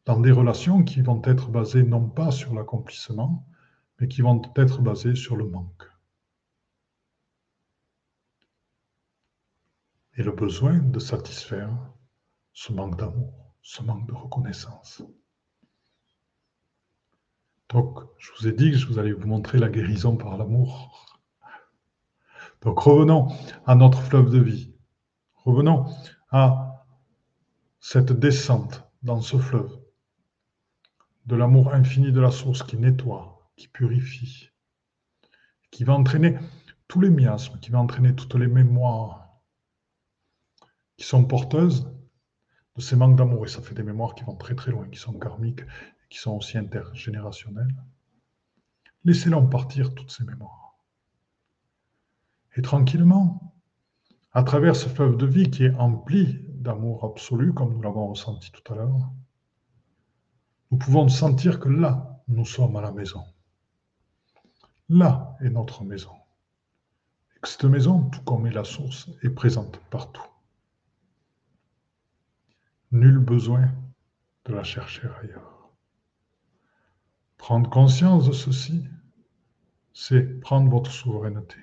[0.05, 3.45] dans des relations qui vont être basées non pas sur l'accomplissement,
[3.99, 5.83] mais qui vont être basées sur le manque.
[10.15, 11.69] Et le besoin de satisfaire
[12.53, 15.03] ce manque d'amour, ce manque de reconnaissance.
[17.69, 21.05] Donc, je vous ai dit que je vous allais vous montrer la guérison par l'amour.
[22.61, 23.27] Donc, revenons
[23.65, 24.73] à notre fleuve de vie.
[25.35, 25.85] Revenons
[26.31, 26.66] à
[27.79, 29.79] cette descente dans ce fleuve
[31.25, 34.49] de l'amour infini de la source qui nettoie, qui purifie,
[35.71, 36.37] qui va entraîner
[36.87, 39.27] tous les miasmes, qui va entraîner toutes les mémoires
[40.95, 41.91] qui sont porteuses
[42.75, 43.45] de ces manques d'amour.
[43.45, 45.61] Et ça fait des mémoires qui vont très très loin, qui sont karmiques,
[46.09, 47.75] qui sont aussi intergénérationnelles.
[49.03, 50.77] Laissez-les partir, toutes ces mémoires.
[52.55, 53.55] Et tranquillement,
[54.31, 58.51] à travers ce fleuve de vie qui est empli d'amour absolu, comme nous l'avons ressenti
[58.51, 59.11] tout à l'heure,
[60.71, 63.23] nous pouvons sentir que là, nous sommes à la maison.
[64.89, 66.15] Là est notre maison.
[67.35, 70.25] Et que cette maison, tout comme est la source, est présente partout.
[72.91, 73.69] Nul besoin
[74.45, 75.71] de la chercher ailleurs.
[77.37, 78.83] Prendre conscience de ceci,
[79.93, 81.57] c'est prendre votre souveraineté.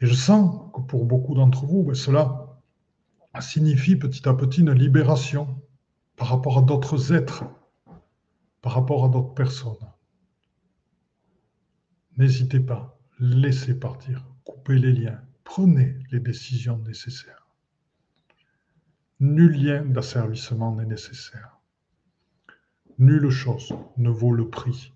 [0.00, 2.41] Et je sens que pour beaucoup d'entre vous, ben, cela
[3.40, 5.62] signifie petit à petit une libération
[6.16, 7.44] par rapport à d'autres êtres
[8.62, 9.90] par rapport à d'autres personnes.
[12.16, 17.48] N'hésitez pas, laissez partir, coupez les liens, prenez les décisions nécessaires.
[19.18, 21.58] Nul lien d'asservissement n'est nécessaire.
[22.98, 24.92] Nulle chose ne vaut le prix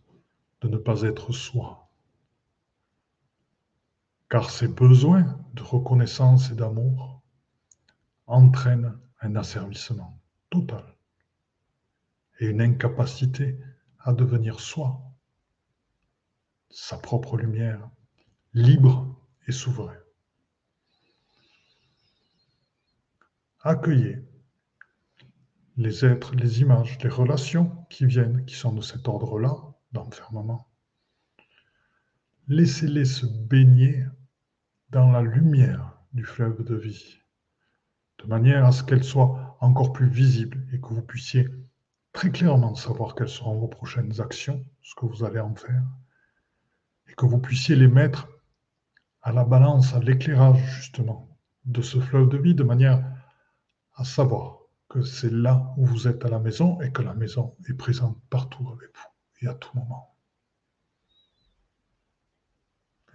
[0.61, 1.91] de ne pas être soi.
[4.29, 7.16] Car ces besoins de reconnaissance et d'amour
[8.27, 10.85] entraînent un asservissement total
[12.41, 13.59] et une incapacité
[14.01, 15.01] à devenir soi,
[16.71, 17.89] sa propre lumière,
[18.53, 19.97] libre et souverain.
[23.61, 24.23] Accueillez
[25.77, 29.57] les êtres, les images, les relations qui viennent, qui sont de cet ordre-là,
[29.93, 30.69] d'enfermement.
[32.49, 34.05] Laissez-les se baigner
[34.91, 37.19] dans la lumière du fleuve de vie,
[38.27, 41.49] de manière à ce qu'elles soient encore plus visibles et que vous puissiez
[42.13, 45.85] très clairement savoir quelles seront vos prochaines actions, ce que vous allez en faire,
[47.07, 48.29] et que vous puissiez les mettre
[49.23, 53.05] à la balance, à l'éclairage justement de ce fleuve de vie, de manière
[53.95, 54.59] à savoir
[54.89, 58.21] que c'est là où vous êtes à la maison et que la maison est présente
[58.29, 60.17] partout avec vous et à tout moment.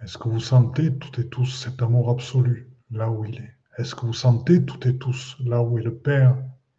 [0.00, 3.61] Est-ce que vous sentez toutes et tous cet amour absolu là où il est?
[3.78, 6.36] Est-ce que vous sentez toutes et tous là où est le Père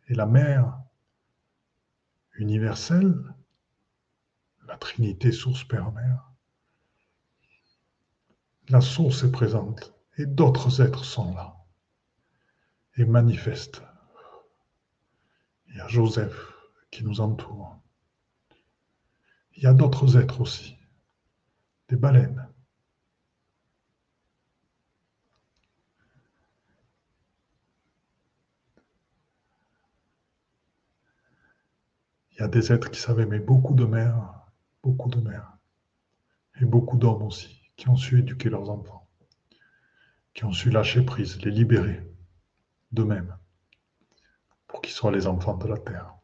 [0.07, 0.79] et la Mère
[2.35, 3.15] universelle,
[4.67, 6.31] la Trinité, source, Père, Mère.
[8.69, 11.55] La source est présente et d'autres êtres sont là
[12.97, 13.81] et manifestent.
[15.67, 16.53] Il y a Joseph
[16.91, 17.79] qui nous entoure.
[19.55, 20.77] Il y a d'autres êtres aussi,
[21.89, 22.47] des baleines.
[32.33, 34.47] Il y a des êtres qui savent aimer beaucoup de mères,
[34.81, 35.55] beaucoup de mères,
[36.59, 39.07] et beaucoup d'hommes aussi, qui ont su éduquer leurs enfants,
[40.33, 42.11] qui ont su lâcher prise, les libérer
[42.91, 43.37] d'eux-mêmes,
[44.67, 46.15] pour qu'ils soient les enfants de la terre.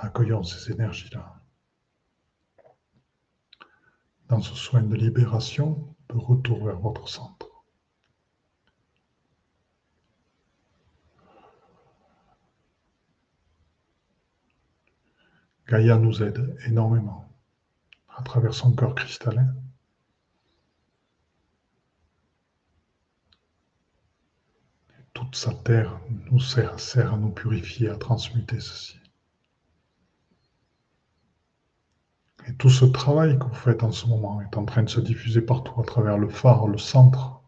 [0.00, 1.42] Accueillons ces énergies-là.
[4.28, 7.53] Dans ce soin de libération, de retour vers votre centre.
[15.74, 17.28] Gaïa nous aide énormément
[18.16, 19.52] à travers son cœur cristallin.
[25.14, 29.00] toute sa terre nous sert, sert à nous purifier, à transmuter ceci.
[32.46, 35.00] Et tout ce travail que vous faites en ce moment est en train de se
[35.00, 37.42] diffuser partout à travers le phare, le centre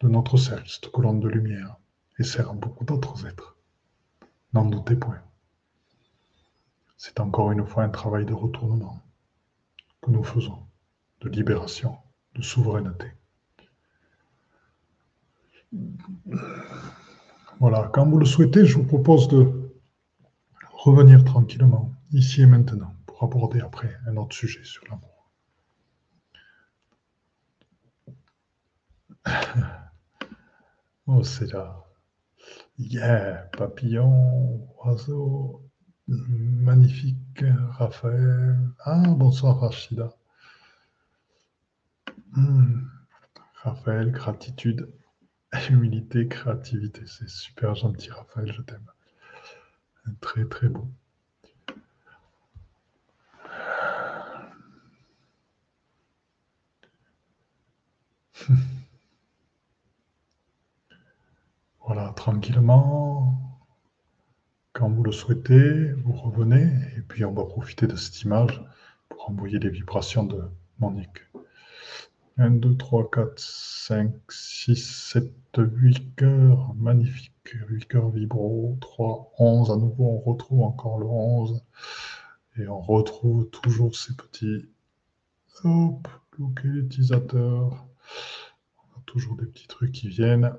[0.00, 1.78] de notre cercle, cette colonne de lumière,
[2.18, 3.56] et sert à beaucoup d'autres êtres.
[4.52, 5.22] N'en doutez point.
[6.98, 9.00] C'est encore une fois un travail de retournement
[10.02, 10.58] que nous faisons,
[11.20, 11.96] de libération,
[12.34, 13.12] de souveraineté.
[17.60, 19.70] Voilà, quand vous le souhaitez, je vous propose de
[20.72, 25.30] revenir tranquillement, ici et maintenant, pour aborder après un autre sujet sur l'amour.
[31.10, 31.86] Oh, c'est là.
[32.76, 35.67] Yeah, papillon, oiseau,
[36.08, 37.44] Magnifique,
[37.78, 38.58] Raphaël.
[38.84, 40.10] Ah, bonsoir, Rachida.
[42.34, 42.86] Hmm.
[43.62, 44.88] Raphaël, gratitude,
[45.70, 47.02] humilité, créativité.
[47.06, 48.90] C'est super gentil, Raphaël, je t'aime.
[50.20, 50.88] Très, très beau.
[61.86, 63.47] voilà, tranquillement.
[64.78, 68.62] Quand vous le souhaitez, vous revenez et puis on va profiter de cette image
[69.08, 70.40] pour envoyer les vibrations de
[70.78, 71.18] Monique.
[72.36, 76.74] 1, 2, 3, 4, 5, 6, 7, 8 cœurs.
[76.76, 77.32] Magnifique.
[77.68, 78.78] 8 cœurs vibro.
[78.80, 79.72] 3, 11.
[79.72, 81.60] À nouveau, on retrouve encore le 11.
[82.60, 84.64] Et on retrouve toujours ces petits.
[85.64, 86.06] Hop,
[86.38, 87.84] localisateurs.
[88.78, 90.52] On a toujours des petits trucs qui viennent.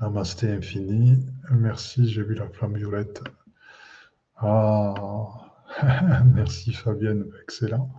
[0.00, 1.24] Namasté infini.
[1.50, 3.22] Merci, j'ai vu la flamme violette.
[4.36, 5.24] Ah,
[6.34, 7.92] merci Fabienne, excellent.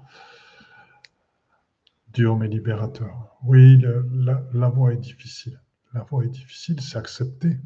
[2.13, 3.38] Dieu mais libérateur.
[3.43, 3.81] Oui,
[4.12, 5.60] la, voie est difficile.
[5.93, 7.58] La voie est difficile, c'est accepter.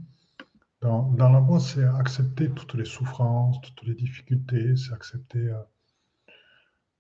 [0.82, 5.50] Dans, la voie, c'est accepter toutes les souffrances, toutes les difficultés, c'est accepter.
[5.50, 5.62] Euh,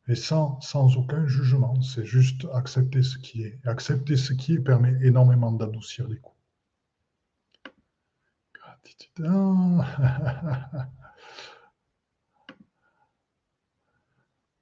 [0.07, 3.59] et sans, sans aucun jugement, c'est juste accepter ce qui est.
[3.65, 6.38] accepter ce qui est permet énormément d'adoucir les coups.
[9.23, 10.87] Ah.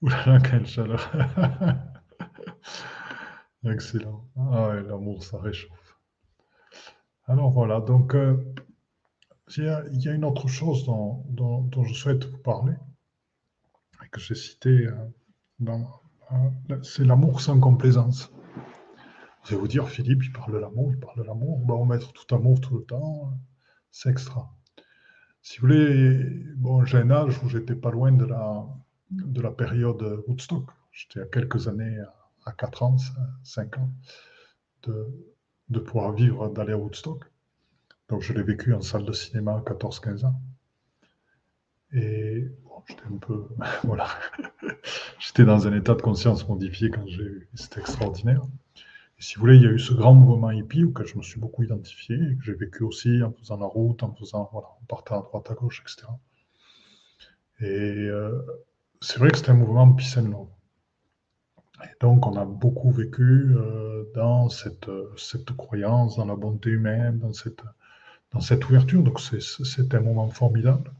[0.02, 1.12] Oulala, quelle chaleur.
[3.66, 4.30] Excellent.
[4.38, 5.98] Ah l'amour, ça réchauffe.
[7.26, 8.38] Alors voilà, donc euh,
[9.58, 12.74] il, y a, une autre chose dont, je souhaite vous parler,
[14.04, 14.88] et que j'ai cité,
[15.60, 15.78] euh,
[16.84, 18.32] c'est l'amour sans complaisance.
[19.44, 21.96] Vous allez vous dire, Philippe, il parle de l'amour, il parle de l'amour, on va
[21.96, 23.34] mettre tout amour tout le temps
[23.98, 24.56] c'est extra.
[25.42, 26.24] Si vous voulez,
[26.56, 28.64] bon, j'ai un âge où j'étais pas loin de la,
[29.10, 30.70] de la période Woodstock.
[30.92, 31.98] J'étais à quelques années,
[32.46, 32.98] à 4 ans,
[33.44, 33.90] 5 ans,
[34.84, 35.08] de,
[35.70, 37.24] de pouvoir vivre, d'aller à Woodstock.
[38.10, 40.40] Donc je l'ai vécu en salle de cinéma à 14-15 ans.
[41.92, 43.48] Et bon, j'étais un peu.
[43.84, 44.10] voilà.
[45.20, 47.50] j'étais dans un état de conscience modifié quand j'ai eu.
[47.56, 48.44] C'était extraordinaire.
[49.20, 51.24] Et si vous voulez, il y a eu ce grand mouvement hippie auquel je me
[51.24, 54.86] suis beaucoup identifié que j'ai vécu aussi en faisant la route, en faisant, voilà, en
[54.88, 56.08] partant à droite, à gauche, etc.
[57.60, 58.40] Et euh,
[59.02, 60.48] c'est vrai que c'était un mouvement love.
[61.84, 67.20] Et donc, on a beaucoup vécu euh, dans cette, cette croyance, dans la bonté humaine,
[67.20, 67.62] dans cette,
[68.32, 69.02] dans cette ouverture.
[69.02, 70.92] Donc, c'est un moment formidable.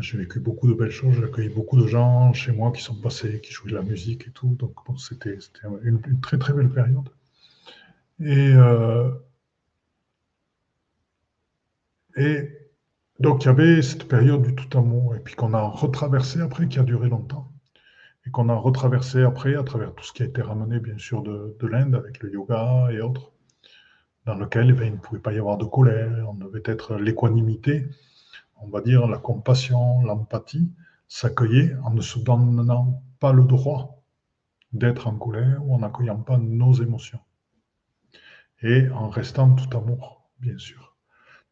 [0.00, 2.94] J'ai vécu beaucoup de belles choses, j'ai accueilli beaucoup de gens chez moi qui sont
[2.94, 4.54] passés, qui jouaient de la musique et tout.
[4.58, 5.38] Donc c'était
[5.84, 7.08] une, très très belle période.
[8.20, 9.10] Et, euh,
[12.16, 12.50] et
[13.20, 16.68] donc il y avait cette période du tout amour, et puis qu'on a retraversé après,
[16.68, 17.50] qui a duré longtemps.
[18.26, 21.22] Et qu'on a retraversé après à travers tout ce qui a été ramené bien sûr
[21.22, 23.32] de, l'Inde avec le yoga et autres,
[24.26, 27.86] dans lequel eh il ne pouvait pas y avoir de colère, on devait être l'équanimité
[28.60, 30.72] on va dire, la compassion, l'empathie,
[31.08, 34.02] s'accueillait en ne se donnant pas le droit
[34.72, 37.20] d'être en colère ou en n'accueillant pas nos émotions.
[38.62, 40.96] et en restant tout amour, bien sûr.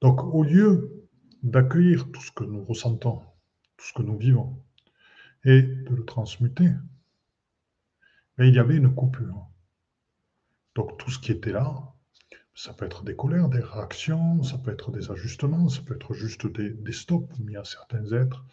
[0.01, 1.09] Donc, au lieu
[1.43, 3.23] d'accueillir tout ce que nous ressentons,
[3.77, 4.63] tout ce que nous vivons,
[5.45, 6.71] et de le transmuter,
[8.37, 9.49] mais il y avait une coupure.
[10.75, 11.95] Donc, tout ce qui était là,
[12.57, 16.15] ça peut être des colères, des réactions, ça peut être des ajustements, ça peut être
[16.15, 18.45] juste des, stops mis à certains êtres.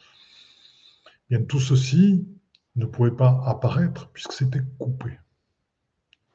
[1.29, 2.27] Bien, tout ceci
[2.75, 5.17] ne pouvait pas apparaître puisque c'était coupé.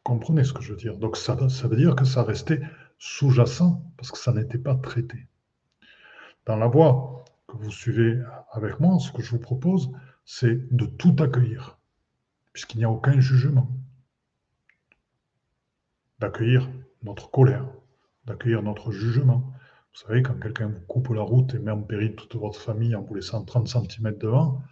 [0.02, 2.62] Comprenez ce que je veux dire Donc ça, ça veut dire que ça restait
[2.98, 5.28] sous-jacent parce que ça n'était pas traité.
[6.46, 8.18] Dans la voie que vous suivez
[8.50, 9.90] avec moi, ce que je vous propose,
[10.24, 11.78] c'est de tout accueillir,
[12.54, 13.70] puisqu'il n'y a aucun jugement.
[16.18, 16.70] D'accueillir
[17.03, 17.66] notre colère,
[18.26, 19.53] d'accueillir notre jugement.
[19.92, 22.94] Vous savez, quand quelqu'un vous coupe la route et met en péril toute votre famille
[22.94, 24.62] en vous laissant 30 cm devant,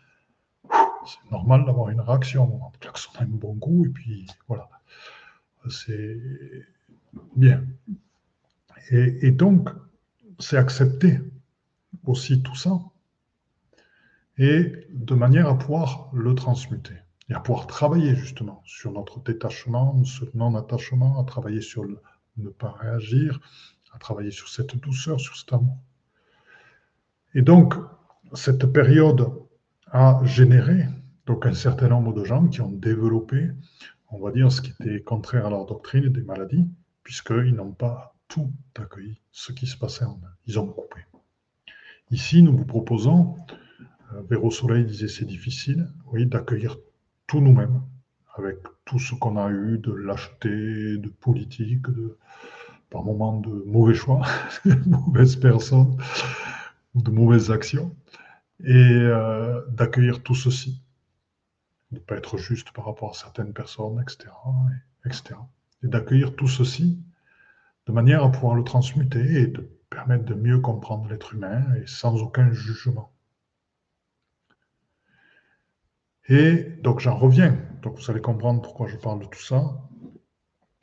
[1.06, 2.60] c'est normal d'avoir une réaction.
[2.64, 4.68] On klaxonne un bon coup et puis voilà.
[5.68, 6.20] C'est
[7.34, 7.64] bien.
[8.90, 9.68] Et, donc,
[10.38, 11.18] c'est accepter
[12.04, 12.78] aussi tout ça
[14.38, 16.94] et de manière à pouvoir le transmuter
[17.28, 22.00] et à pouvoir travailler justement sur notre détachement, ce non-attachement, à travailler sur le
[22.36, 23.40] ne pas réagir,
[23.92, 25.78] à travailler sur cette douceur, sur cet amour.
[27.34, 27.74] Et donc,
[28.34, 29.32] cette période
[29.92, 30.86] a généré
[31.26, 33.50] donc un certain nombre de gens qui ont développé,
[34.10, 36.68] on va dire, ce qui était contraire à leur doctrine des maladies,
[37.02, 40.34] puisqu'ils n'ont pas tout accueilli, ce qui se passait en eux.
[40.46, 41.00] Ils ont coupé.
[42.10, 43.36] Ici, nous vous proposons,
[44.12, 46.76] euh, Véro Soleil disait c'est difficile, oui, d'accueillir
[47.26, 47.82] tout nous-mêmes,
[48.36, 51.86] avec tout ce qu'on a eu de lâcheté, de politique,
[52.90, 54.22] par moments de mauvais choix,
[54.64, 55.96] de mauvaises personnes
[56.96, 57.94] de mauvaises actions,
[58.64, 60.82] et euh, d'accueillir tout ceci,
[61.92, 64.32] de ne pas être juste par rapport à certaines personnes, etc.
[65.04, 65.34] Et, etc.
[65.84, 66.98] et d'accueillir tout ceci
[67.86, 71.86] de manière à pouvoir le transmuter et de permettre de mieux comprendre l'être humain et
[71.86, 73.12] sans aucun jugement.
[76.28, 77.56] Et donc j'en reviens,
[77.86, 79.80] donc vous allez comprendre pourquoi je parle de tout ça.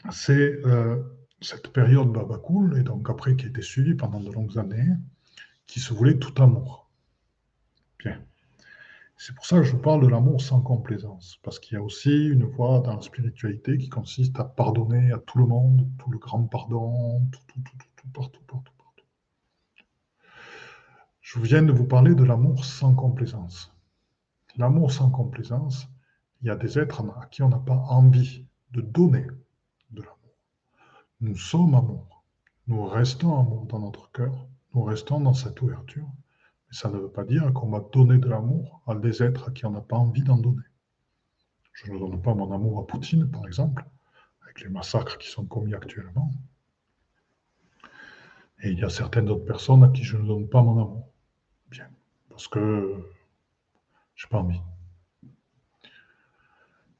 [0.10, 1.04] C'est euh,
[1.42, 4.94] cette période Babacool, et donc après qui a été suivie pendant de longues années,
[5.68, 6.90] qui se voulait tout amour.
[8.00, 8.22] Bien.
[9.18, 12.30] C'est pour ça que je parle de l'amour sans complaisance, parce qu'il y a aussi
[12.30, 16.20] une voie dans la spiritualité qui consiste à pardonner à tout le monde, tout le
[16.20, 18.74] grand pardon, tout, tout, tout, tout, tout partout, partout.
[21.20, 23.74] Je viens de vous parler de l'amour sans complaisance.
[24.56, 25.90] L'amour sans complaisance,
[26.44, 29.26] il y a des êtres à qui on n'a pas envie de donner
[29.92, 30.38] de l'amour.
[31.22, 32.26] Nous sommes amour.
[32.68, 34.46] Nous restons amour dans notre cœur.
[34.74, 36.06] Nous restons dans cette ouverture.
[36.68, 39.52] Mais ça ne veut pas dire qu'on va donner de l'amour à des êtres à
[39.52, 40.64] qui on n'a pas envie d'en donner.
[41.72, 43.86] Je ne donne pas mon amour à Poutine, par exemple,
[44.44, 46.30] avec les massacres qui sont commis actuellement.
[48.62, 51.10] Et il y a certaines autres personnes à qui je ne donne pas mon amour
[52.30, 52.96] parce que
[54.16, 54.60] je n'ai pas envie.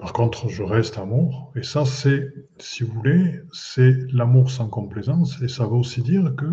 [0.04, 5.42] Par contre, je reste amour, et ça, c'est, si vous voulez, c'est l'amour sans complaisance,
[5.42, 6.46] et ça veut aussi dire que,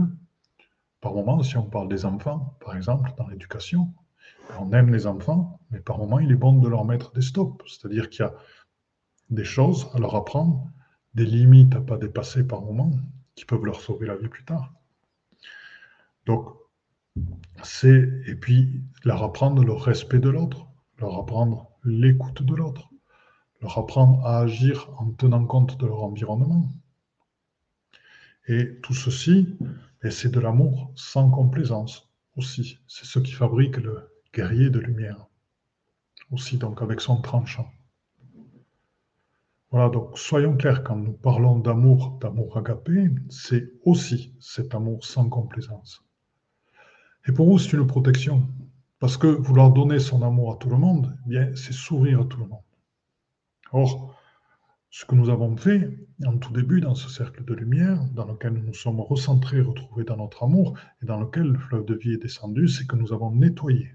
[1.01, 3.92] par moment, si on parle des enfants, par exemple, dans l'éducation,
[4.61, 7.64] on aime les enfants, mais par moment, il est bon de leur mettre des stops,
[7.66, 8.34] c'est-à-dire qu'il y a
[9.30, 10.70] des choses à leur apprendre,
[11.14, 12.92] des limites à ne pas dépasser par moment,
[13.34, 14.72] qui peuvent leur sauver la vie plus tard.
[16.24, 16.55] Donc,
[17.64, 22.90] c'est, et puis leur apprendre le respect de l'autre, leur apprendre l'écoute de l'autre,
[23.61, 26.68] leur apprendre à agir en tenant compte de leur environnement.
[28.48, 29.56] Et tout ceci,
[30.11, 32.78] c'est de l'amour sans complaisance aussi.
[32.88, 35.26] C'est ce qui fabrique le guerrier de lumière.
[36.30, 37.70] Aussi, donc, avec son tranchant.
[39.70, 45.28] Voilà, donc soyons clairs, quand nous parlons d'amour, d'amour agapé, c'est aussi cet amour sans
[45.28, 46.04] complaisance.
[47.28, 48.48] Et pour vous, c'est une protection.
[48.98, 52.24] Parce que vouloir donner son amour à tout le monde, eh bien, c'est sourire à
[52.24, 52.62] tout le monde.
[53.73, 54.14] Or,
[54.91, 55.97] ce que nous avons fait
[56.27, 60.05] en tout début dans ce cercle de lumière, dans lequel nous nous sommes recentrés, retrouvés
[60.05, 63.12] dans notre amour, et dans lequel le fleuve de vie est descendu, c'est que nous
[63.12, 63.95] avons nettoyé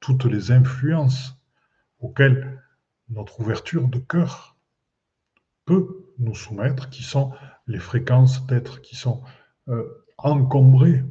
[0.00, 1.36] toutes les influences
[1.98, 2.62] auxquelles
[3.08, 4.56] notre ouverture de cœur
[5.64, 7.32] peut nous soumettre, qui sont
[7.66, 9.22] les fréquences d'être qui sont
[9.68, 11.02] euh, encombrées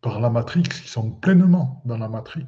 [0.00, 2.46] par la matrix, qui sont pleinement dans la matrix.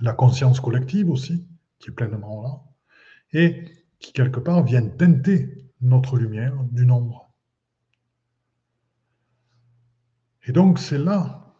[0.00, 1.46] La conscience collective aussi,
[1.78, 2.73] qui est pleinement là,
[3.34, 3.64] et
[3.98, 7.32] qui quelque part viennent teinter notre lumière du nombre.
[10.46, 11.54] Et donc c'est là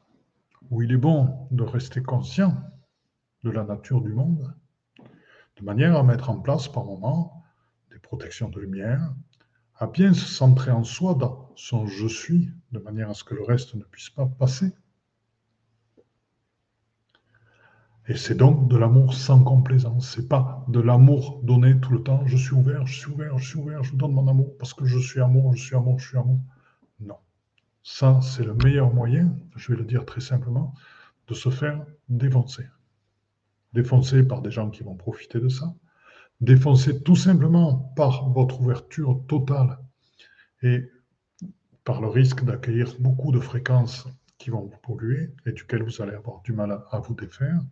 [0.70, 2.57] où il est bon de rester conscient
[3.43, 4.55] de la nature du monde,
[5.57, 7.45] de manière à mettre en place par moment
[7.91, 9.14] des protections de lumière,
[9.77, 13.35] à bien se centrer en soi, dans son je suis, de manière à ce que
[13.35, 14.72] le reste ne puisse pas passer.
[18.07, 20.11] Et c'est donc de l'amour sans complaisance.
[20.15, 22.27] C'est pas de l'amour donné tout le temps.
[22.27, 24.75] Je suis ouvert, je suis ouvert, je suis ouvert, je vous donne mon amour parce
[24.75, 26.39] que je suis amour, je suis amour, je suis amour.
[27.01, 27.17] Non.
[27.83, 30.75] Ça, c'est le meilleur moyen, je vais le dire très simplement,
[31.29, 32.67] de se faire défoncer.
[33.73, 35.75] Défoncer par des gens qui vont profiter de ça.
[36.43, 39.79] Défoncer tout simplement par votre ouverture totale
[40.63, 40.91] et
[41.85, 46.13] par le risque d'accueillir beaucoup de fréquences qui vont vous polluer et duquel vous allez
[46.13, 47.63] avoir du mal à vous défaire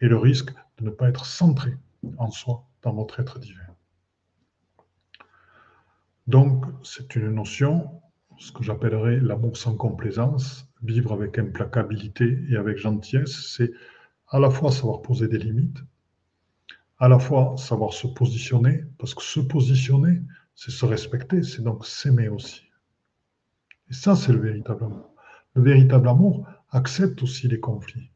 [0.00, 1.76] et le risque de ne pas être centré
[2.18, 3.62] en soi dans votre être divin.
[6.26, 7.90] Donc, c'est une notion,
[8.38, 13.72] ce que j'appellerais l'amour sans complaisance, vivre avec implacabilité et avec gentillesse, c'est
[14.28, 15.78] à la fois savoir poser des limites,
[16.98, 20.22] à la fois savoir se positionner, parce que se positionner,
[20.54, 22.62] c'est se respecter, c'est donc s'aimer aussi.
[23.90, 25.14] Et ça, c'est le véritable amour.
[25.54, 28.10] Le véritable amour accepte aussi les conflits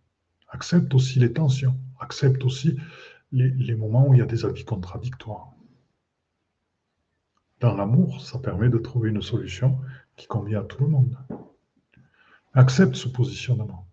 [0.53, 2.77] accepte aussi les tensions, accepte aussi
[3.33, 5.51] les, moments où il y a des avis contradictoires.
[7.61, 9.79] Dans l'amour, ça permet de trouver une solution
[10.17, 11.17] qui convient à tout le monde.
[12.53, 13.87] Accepte ce positionnement.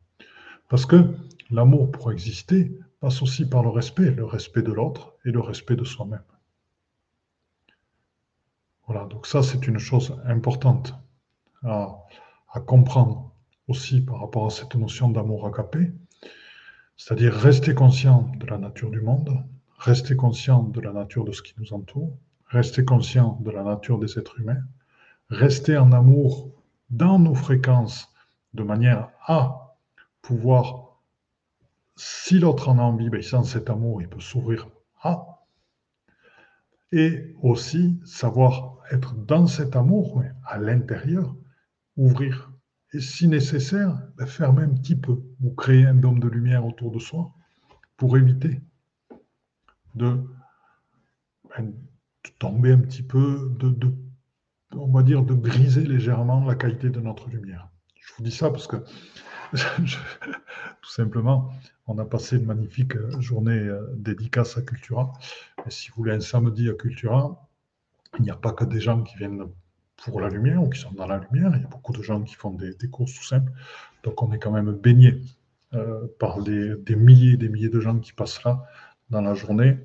[0.67, 1.15] Parce que
[1.49, 5.77] l'amour, pour exister, passe aussi par le respect, le respect de l'autre et le respect
[5.77, 6.23] de soi-même.
[8.85, 10.93] Voilà, donc ça, c'est une chose importante
[11.63, 11.95] à,
[12.51, 13.31] à, comprendre
[13.67, 15.91] aussi par rapport à cette notion d'amour agapé.
[16.99, 19.41] C'est-à-dire rester conscient de la nature du monde,
[19.77, 23.99] rester conscient de la nature de ce qui nous entoure, rester conscient de la nature
[23.99, 24.61] des êtres humains,
[25.29, 26.51] rester en amour
[26.89, 28.13] dans nos fréquences
[28.53, 29.77] de manière à
[30.21, 30.99] pouvoir,
[31.95, 34.67] si l'autre en a envie, ben, sans cet amour, il peut s'ouvrir
[35.01, 35.45] à.
[36.91, 41.33] Et aussi savoir être dans cet amour, à l'intérieur,
[41.95, 42.48] ouvrir
[42.93, 46.91] et si nécessaire, ben, fermer un petit peu ou créer un dôme de lumière autour
[46.91, 47.31] de soi
[47.97, 48.61] pour éviter
[49.95, 50.23] de,
[51.49, 51.73] ben,
[52.39, 53.93] tomber un petit peu, de,
[54.75, 57.69] on va dire, de griser légèrement la qualité de notre lumière.
[57.95, 58.77] Je vous dis ça parce que
[59.53, 61.51] tout simplement,
[61.87, 65.11] on a passé une magnifique journée euh, dédicace à Cultura.
[65.65, 67.47] Et si vous voulez un samedi à Cultura,
[68.17, 69.45] il n'y a pas que des gens qui viennent
[70.05, 71.51] pour la lumière ou qui sont dans la lumière.
[71.55, 73.51] Il y a beaucoup de gens qui font des, courses tout simples.
[74.03, 75.21] Donc on est quand même baigné
[75.73, 78.63] euh, par des milliers et des milliers de gens qui passent là
[79.09, 79.77] dans la journée.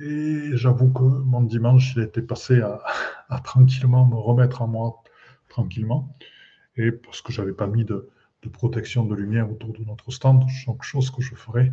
[0.00, 5.02] Et j'avoue que mon dimanche, il était passé à, tranquillement me remettre en moi
[5.48, 6.16] tranquillement.
[6.76, 8.08] Et parce que je n'avais pas mis de,
[8.52, 11.70] protection de lumière autour de notre stand, donc chose que je ferai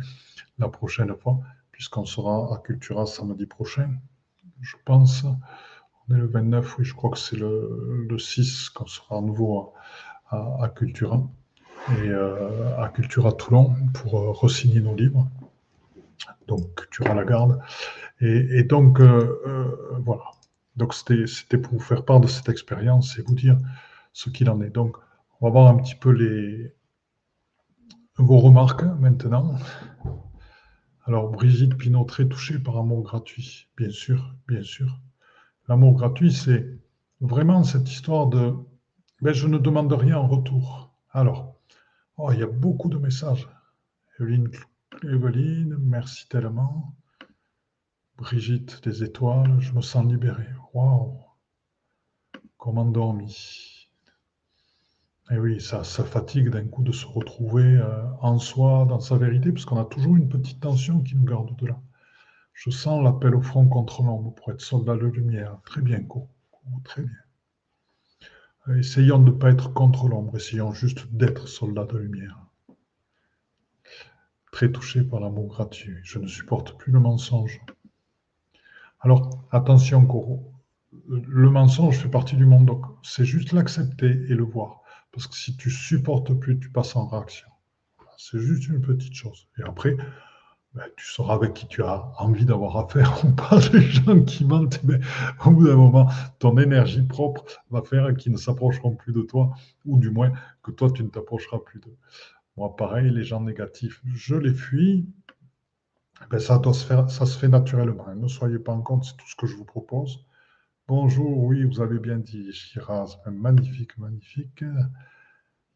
[0.58, 1.40] la prochaine fois,
[1.72, 3.90] puisqu'on sera à Cultura samedi prochain,
[4.60, 5.26] je pense
[6.10, 9.72] le 29, oui, je crois que c'est le, 6 qu'on sera à nouveau
[10.30, 11.22] à, Cultura
[11.90, 15.28] et euh, à Cultura Toulon pour euh, re-signer nos livres.
[16.46, 17.60] Donc Cultura la garde.
[18.20, 20.24] Et, donc euh, voilà.
[20.76, 23.56] Donc c'était pour vous faire part de cette expérience et vous dire
[24.12, 24.70] ce qu'il en est.
[24.70, 24.96] Donc
[25.40, 26.74] on va voir un petit peu les
[28.16, 29.54] vos remarques maintenant.
[31.06, 35.00] Alors Brigitte Pinot très touchée par un mot gratuit, bien sûr, bien sûr.
[35.70, 36.66] L'amour gratuit, c'est
[37.20, 38.56] vraiment cette histoire de
[39.22, 40.92] ben, je ne demande rien en retour.
[41.12, 41.60] Alors,
[42.16, 43.48] oh, il y a beaucoup de messages.
[44.18, 46.96] Evelyne, merci tellement.
[48.16, 50.48] Brigitte des étoiles, je me sens libéré.
[50.74, 51.20] Waouh!
[52.58, 53.86] Comment dormi.
[55.30, 58.98] Et eh oui, ça, ça fatigue d'un coup de se retrouver euh, en soi, dans
[58.98, 61.80] sa vérité, parce qu'on a toujours une petite tension qui nous garde de là.
[62.60, 65.56] Je sens l'appel au front contre l'ombre pour être soldat de lumière.
[65.64, 66.28] Très bien, Co.
[66.84, 68.76] très bien.
[68.76, 72.36] Essayons de ne pas être contre l'ombre, essayons juste d'être soldat de lumière.
[74.52, 75.96] Très touché par l'amour gratuit.
[76.02, 77.62] Je ne supporte plus le mensonge.
[79.00, 80.52] Alors, attention, Coro.
[81.08, 84.82] Le mensonge fait partie du monde, donc c'est juste l'accepter et le voir.
[85.12, 87.48] Parce que si tu supportes plus, tu passes en réaction.
[88.18, 89.48] C'est juste une petite chose.
[89.58, 89.96] Et après,
[90.74, 93.58] ben, tu sauras avec qui tu as envie d'avoir affaire ou pas.
[93.72, 95.00] Les gens qui mentent, mais
[95.44, 96.08] au bout d'un moment,
[96.38, 99.50] ton énergie propre va faire qu'ils ne s'approcheront plus de toi,
[99.84, 101.96] ou du moins que toi, tu ne t'approcheras plus d'eux.
[102.56, 105.06] Moi, pareil, les gens négatifs, je les fuis.
[106.30, 108.14] Ben, ça, doit se ça se fait naturellement.
[108.14, 110.24] Ne soyez pas en compte, c'est tout ce que je vous propose.
[110.86, 113.16] Bonjour, oui, vous avez bien dit, Shiraz.
[113.26, 114.62] Magnifique, magnifique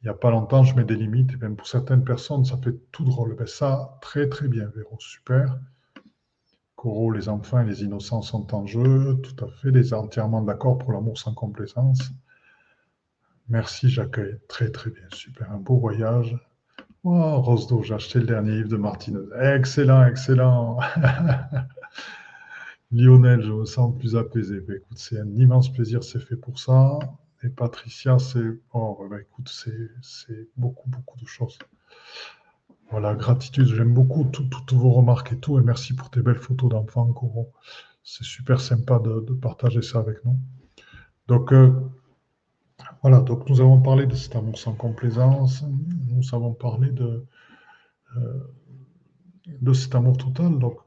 [0.05, 1.32] il n'y a pas longtemps, je mets des limites.
[1.32, 3.36] Et même pour certaines personnes, ça fait tout drôle.
[3.36, 5.59] Ben ça, très très bien, Véro, super.
[6.76, 9.18] Coro, les enfants et les innocents sont en jeu.
[9.22, 12.11] Tout à fait, les entièrement d'accord pour l'amour sans complaisance.
[13.48, 14.38] Merci, j'accueille.
[14.46, 15.05] Très, très bien.
[15.11, 15.50] Super.
[15.50, 16.36] Un beau voyage.
[17.02, 19.24] Oh, Rosdo, j'ai acheté le dernier livre de Martinez.
[19.40, 20.80] Excellent, excellent.
[22.92, 24.61] Lionel, je me sens plus apaisé.
[24.61, 26.98] Ben, écoute, c'est un immense plaisir, c'est fait pour ça.
[27.45, 28.59] Et Patricia, c'est.
[28.72, 31.59] Oh, ben, écoute, c'est beaucoup, beaucoup de choses.
[32.90, 33.66] Voilà, gratitude.
[33.66, 35.59] J'aime beaucoup toutes vos remarques et tout.
[35.59, 37.53] Et merci pour tes belles photos d'enfants, Coro.
[38.03, 40.38] C'est super sympa de, partager ça avec nous.
[41.26, 41.72] Donc, euh,
[43.03, 45.64] voilà, donc nous avons parlé de cet amour sans complaisance,
[46.09, 47.26] nous avons parlé de,
[48.16, 48.55] euh,
[49.47, 50.59] de cet amour total.
[50.59, 50.78] Donc,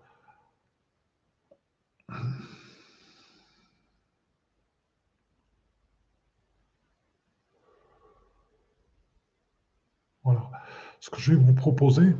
[10.27, 10.51] voilà.
[10.99, 12.15] Ce que je vais vous proposer,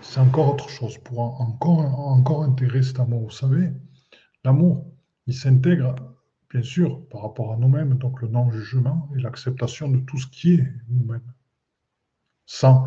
[0.00, 3.22] c'est encore autre chose pour encore, encore intégrer cet amour.
[3.22, 3.70] Vous savez,
[4.42, 4.84] l'amour,
[5.28, 5.94] il s'intègre
[6.50, 10.54] bien sûr, par rapport à nous-mêmes, donc le non-jugement et l'acceptation de tout ce qui
[10.54, 11.32] est nous-mêmes,
[12.44, 12.86] sans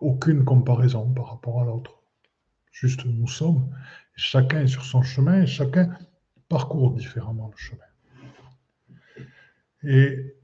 [0.00, 2.02] aucune comparaison par rapport à l'autre.
[2.72, 3.70] Juste nous sommes,
[4.16, 5.96] chacun est sur son chemin, et chacun
[6.48, 7.80] parcourt différemment le chemin.
[9.84, 10.36] Et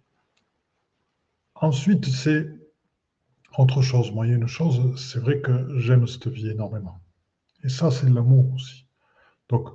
[1.54, 2.48] ensuite, c'est
[3.58, 4.12] autre chose.
[4.24, 7.00] Une chose, c'est vrai que j'aime cette vie énormément.
[7.64, 8.86] Et ça, c'est l'amour aussi.
[9.48, 9.68] Donc,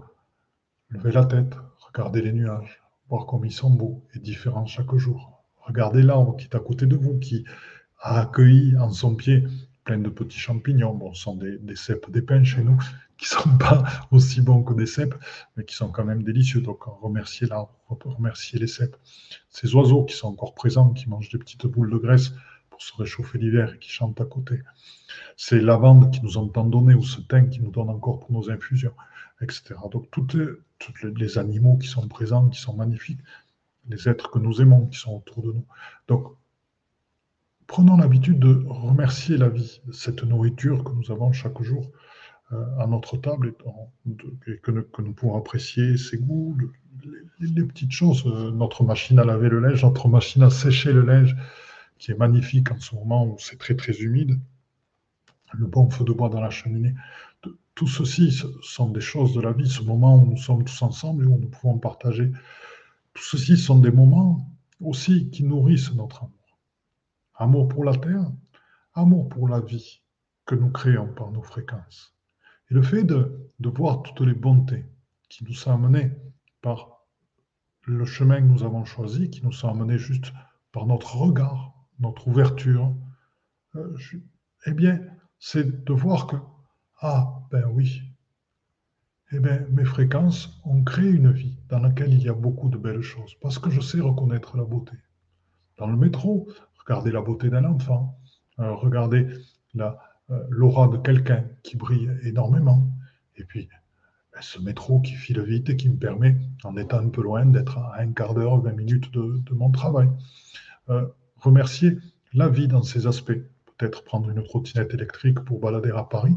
[0.90, 1.56] levez la tête,
[1.96, 5.42] Regardez les nuages, voir comme ils sont beaux et différents chaque jour.
[5.62, 7.46] Regardez l'arbre qui est à côté de vous, qui
[8.02, 9.46] a accueilli en son pied
[9.86, 10.94] plein de petits champignons.
[10.94, 12.78] Bon, ce sont des, des cèpes d'épins chez nous,
[13.18, 15.16] qui ne sont pas aussi bons que des cèpes,
[15.56, 16.60] mais qui sont quand même délicieux.
[16.60, 18.98] Donc, remerciez l'arbre, remerciez les cèpes.
[19.50, 22.34] Ces oiseaux qui sont encore présents, qui mangent des petites boules de graisse
[22.76, 24.60] pour se réchauffer l'hiver et qui chantent à côté.
[25.38, 28.34] Ces lavandes qui nous ont tant donné, ou ce thym qui nous donne encore pour
[28.34, 28.92] nos infusions,
[29.42, 29.76] etc.
[29.94, 30.36] Donc, toutes,
[31.04, 33.22] les animaux qui sont présents, qui sont magnifiques,
[33.88, 35.66] les êtres que nous aimons, qui sont autour de nous.
[36.10, 36.36] Donc,
[37.66, 41.90] prenons l'habitude de remercier la vie, cette nourriture que nous avons chaque jour
[42.52, 43.54] euh, à notre table
[44.08, 46.58] et, que, nous, pouvons apprécier, ses goûts,
[47.40, 51.04] les, petites choses, euh, notre machine à laver le linge, notre machine à sécher le
[51.04, 51.38] linge,
[51.98, 54.40] qui est magnifique en ce moment où c'est très très humide,
[55.54, 56.94] le bon feu de bois dans la cheminée
[57.76, 58.32] tout ceci
[58.62, 61.38] sont des choses de la vie, ce moment où nous sommes tous ensemble et où
[61.38, 62.32] nous pouvons partager.
[63.14, 66.32] Tout ceci sont des moments aussi qui nourrissent notre amour.
[67.36, 68.32] Amour pour la terre,
[68.94, 70.02] amour pour la vie
[70.46, 72.16] que nous créons par nos fréquences.
[72.72, 74.86] Et le fait de, de voir toutes les bontés
[75.28, 76.12] qui nous sont amenées
[76.62, 77.06] par
[77.84, 80.32] le chemin que nous avons choisi, qui nous sont amenées juste
[80.72, 82.94] par notre regard, notre ouverture,
[83.76, 83.96] euh,
[84.66, 85.02] eh bien,
[85.40, 86.36] c'est de voir que
[87.02, 88.02] ah, ben oui.
[89.32, 92.78] Eh bien, mes fréquences ont créé une vie dans laquelle il y a beaucoup de
[92.78, 94.94] belles choses, parce que je sais reconnaître la beauté.
[95.78, 96.48] Dans le métro,
[96.86, 98.18] regardez la beauté d'un enfant,
[98.60, 99.28] euh, regardez
[99.78, 99.92] euh,
[100.50, 102.88] l'aura de quelqu'un qui brille énormément,
[103.36, 103.68] et puis
[104.32, 107.46] ben, ce métro qui file vite et qui me permet, en étant un peu loin,
[107.46, 110.10] d'être à un quart d'heure, 20 minutes de, mon travail.
[111.46, 111.98] Remercier
[112.34, 113.40] la vie dans ses aspects.
[113.78, 116.36] Peut-être prendre une trottinette électrique pour balader à Paris,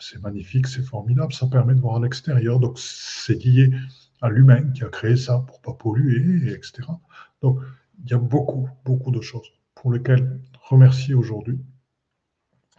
[0.00, 2.60] c'est magnifique, c'est formidable, ça permet de voir à l'extérieur.
[2.60, 3.72] Donc, c'est lié
[4.20, 6.82] à l'humain qui a créé ça pour pas polluer, etc.
[7.42, 7.58] Donc,
[8.04, 11.58] il y a beaucoup, beaucoup de choses pour lesquelles remercier aujourd'hui.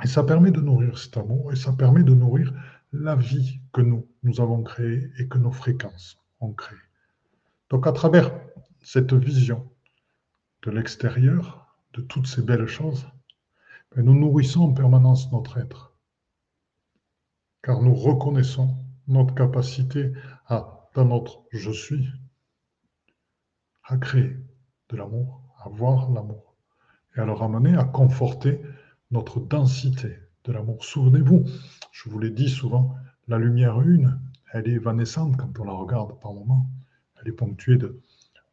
[0.03, 2.53] Et ça permet de nourrir cet amour et ça permet de nourrir
[2.93, 6.77] la vie que nous, nous avons créée et que nos fréquences ont créée.
[7.69, 8.31] Donc, à travers
[8.81, 9.69] cette vision
[10.63, 13.07] de l'extérieur, de toutes ces belles choses,
[13.95, 15.89] nous nourrissons en permanence notre être
[17.61, 18.75] car nous reconnaissons
[19.07, 20.13] notre capacité
[20.47, 22.07] à, dans notre je suis,
[23.83, 24.37] à créer
[24.89, 26.55] de l'amour, à voir l'amour,
[27.15, 28.61] et à le ramener à conforter
[29.11, 30.85] notre densité de l'amour.
[30.85, 31.45] Souvenez-vous,
[31.91, 32.95] je vous l'ai dit souvent,
[33.27, 34.19] la lumière une,
[34.53, 36.69] elle est évanescente quand on la regarde par moments.
[37.21, 38.01] Elle est ponctuée de,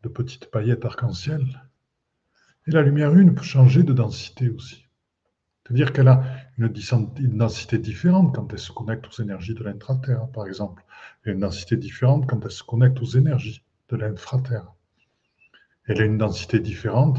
[0.03, 1.47] de petites paillettes arc-en-ciel.
[2.67, 4.87] Et la lumière une peut changer de densité aussi.
[5.62, 6.23] C'est-à-dire qu'elle a
[6.59, 10.85] une densité différente quand elle se connecte aux énergies de l'intraterre, par exemple,
[11.25, 14.73] et une densité différente quand elle se connecte aux énergies de l'infraterre.
[15.87, 17.19] Elle a une densité différente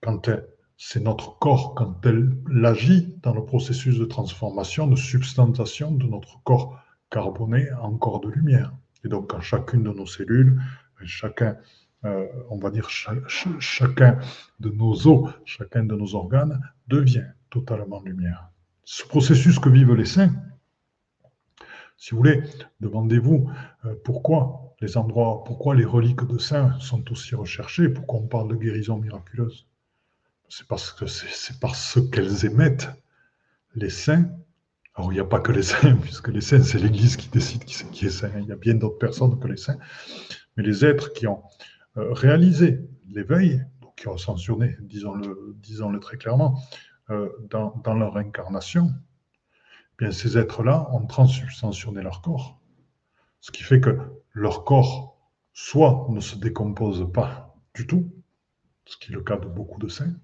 [0.00, 0.30] quand
[0.76, 2.32] c'est notre corps, quand elle
[2.64, 8.28] agit dans le processus de transformation, de substantation de notre corps carboné en corps de
[8.28, 8.72] lumière.
[9.04, 10.60] Et donc, quand chacune de nos cellules,
[11.04, 11.56] chacun,
[12.04, 14.18] euh, on va dire chacun
[14.60, 18.50] de nos os, chacun de nos organes devient totalement lumière.
[18.84, 20.34] Ce processus que vivent les saints,
[21.96, 22.42] Si vous voulez,
[22.80, 23.50] demandez-vous
[23.86, 28.48] euh, pourquoi les endroits, pourquoi les reliques de saints sont aussi recherchées, pourquoi on parle
[28.48, 29.66] de guérison miraculeuse?
[30.48, 32.90] C'est parce que c'est parce qu'elles émettent
[33.74, 34.28] les saints.
[34.94, 37.64] Alors il n'y a pas que les saints, puisque les saints, c'est l'Église qui décide
[37.64, 38.30] qui, qui est saint.
[38.38, 39.78] Il y a bien d'autres personnes que les saints.
[40.56, 41.42] Mais les êtres qui ont
[41.96, 43.64] euh, réalisé l'éveil,
[43.96, 46.60] qui ont ascensionné, disons-le disons très clairement,
[47.10, 48.90] euh, dans, dans, leur incarnation,
[49.98, 52.58] bien ces êtres-là ont transubstantionné leur corps.
[53.40, 53.98] Ce qui fait que
[54.32, 55.18] leur corps,
[55.52, 58.12] soit ne se décompose pas du tout,
[58.86, 60.16] ce qui est le cas de beaucoup de saints,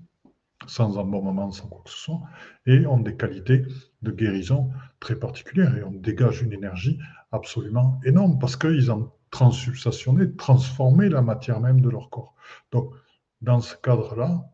[0.66, 2.20] sans embaumement, sans quoi que ce soit,
[2.66, 3.64] et ont des qualités
[4.02, 6.98] de guérison très particulières, et on dégage une énergie
[7.32, 12.34] absolument énorme, parce qu'ils ont transubstantionné, transformé la matière même de leur corps.
[12.72, 12.92] Donc,
[13.40, 14.44] dans ce cadre-là,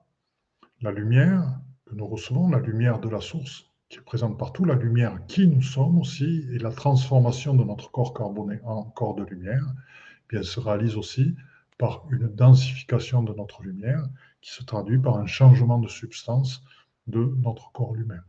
[0.81, 4.75] la lumière que nous recevons, la lumière de la source, qui est présente partout, la
[4.75, 9.25] lumière qui nous sommes aussi, et la transformation de notre corps carboné en corps de
[9.25, 11.35] lumière, eh bien, se réalise aussi
[11.79, 14.07] par une densification de notre lumière
[14.41, 16.63] qui se traduit par un changement de substance
[17.07, 18.25] de notre corps lui-même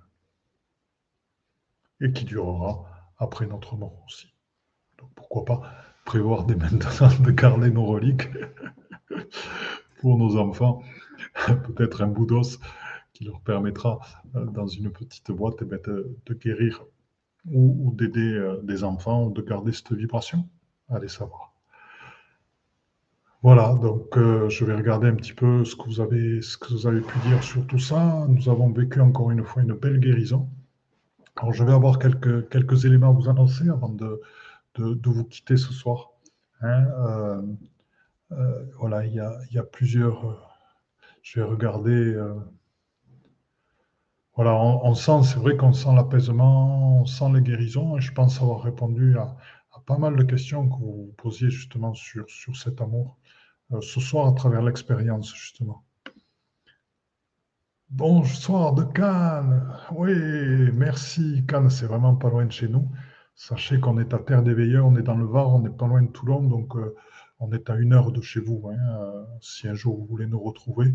[2.02, 2.86] et qui durera
[3.18, 4.34] après notre mort aussi.
[5.00, 5.62] Donc pourquoi pas
[6.08, 8.30] prévoir dès maintenant de garder nos reliques
[10.00, 10.82] pour nos enfants,
[11.46, 12.60] peut-être un bout d'os
[13.14, 14.00] qui leur permettra,
[14.36, 16.86] euh, dans une petite boîte, eh de, guérir
[17.52, 20.48] ou, d'aider euh, des enfants, de garder cette vibration.
[20.90, 21.54] Allez savoir.
[23.44, 26.72] Voilà, donc euh, je vais regarder un petit peu ce que, vous avez, ce que
[26.72, 28.26] vous avez pu dire sur tout ça.
[28.30, 30.48] Nous avons vécu encore une fois une belle guérison.
[31.36, 34.22] Alors je vais avoir quelques, quelques éléments à vous annoncer avant de,
[34.80, 36.12] de, vous quitter ce soir.
[36.62, 37.44] Hein.
[38.80, 40.56] voilà, il y a, il y a plusieurs...
[41.22, 42.16] je vais regarder
[44.38, 48.40] voilà, on, sent, c'est vrai qu'on sent l'apaisement, on sent les guérisons, et je pense
[48.40, 49.36] avoir répondu à,
[49.88, 53.18] pas mal de questions que vous posiez justement sur, sur cet amour
[53.72, 55.84] euh, ce soir à travers l'expérience, justement.
[57.90, 59.74] Bonsoir de Cannes.
[59.96, 60.14] Oui,
[60.72, 61.44] merci.
[61.48, 62.92] Cannes, c'est vraiment pas loin de chez nous.
[63.40, 65.86] Sachez qu'on est à Terre des Veilleurs, on est dans le Var, on n'est pas
[65.86, 66.96] loin de Toulon, donc euh,
[67.40, 68.68] on est à une heure de chez vous.
[68.68, 68.80] Hein.
[69.00, 70.92] Euh, si un jour vous voulez nous retrouver,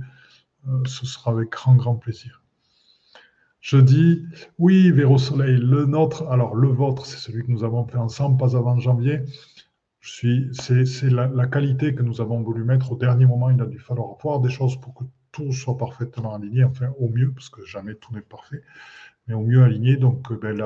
[0.84, 2.42] ce sera avec grand, grand plaisir.
[3.60, 4.24] Je dis,
[4.58, 8.36] oui, Véro Soleil, le nôtre, alors le vôtre, c'est celui que nous avons fait ensemble,
[8.36, 9.22] pas avant janvier.
[10.00, 10.50] C'est
[11.04, 13.50] la, qualité que nous avons voulu mettre au dernier moment.
[13.50, 17.08] Il a dû falloir voir des choses pour que tout soit parfaitement aligné, enfin au
[17.08, 18.64] mieux, parce que jamais tout n'est parfait,
[19.28, 19.96] mais au mieux aligné.
[19.96, 20.60] Donc, ben,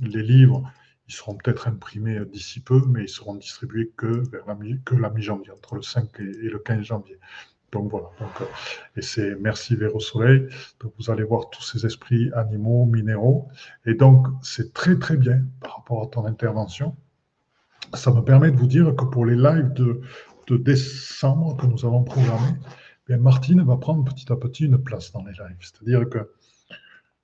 [0.00, 0.62] les livres,
[1.08, 5.76] ils seront peut-être imprimés d'ici peu, mais ils seront distribués que vers la, mi-janvier, entre
[5.76, 7.18] le 5 et, le 15 janvier.
[7.72, 8.10] Donc voilà.
[8.20, 8.44] Euh,
[8.96, 10.46] et c'est merci vers au soleil.
[10.80, 13.48] Donc vous allez voir tous ces esprits animaux, minéraux.
[13.86, 16.96] Et donc c'est très très bien par rapport à ton intervention.
[17.94, 20.00] Ça me permet de vous dire que pour les lives de,
[20.46, 22.56] de décembre que nous avons programmés,
[23.06, 25.56] bien Martine va prendre petit à petit une place dans les lives.
[25.60, 26.30] C'est-à-dire que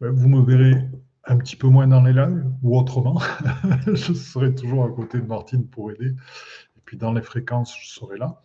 [0.01, 0.89] ben, vous me verrez
[1.27, 3.21] un petit peu moins dans les lives ou autrement.
[3.87, 6.09] je serai toujours à côté de Martine pour aider.
[6.77, 8.41] Et puis dans les fréquences, je serai là.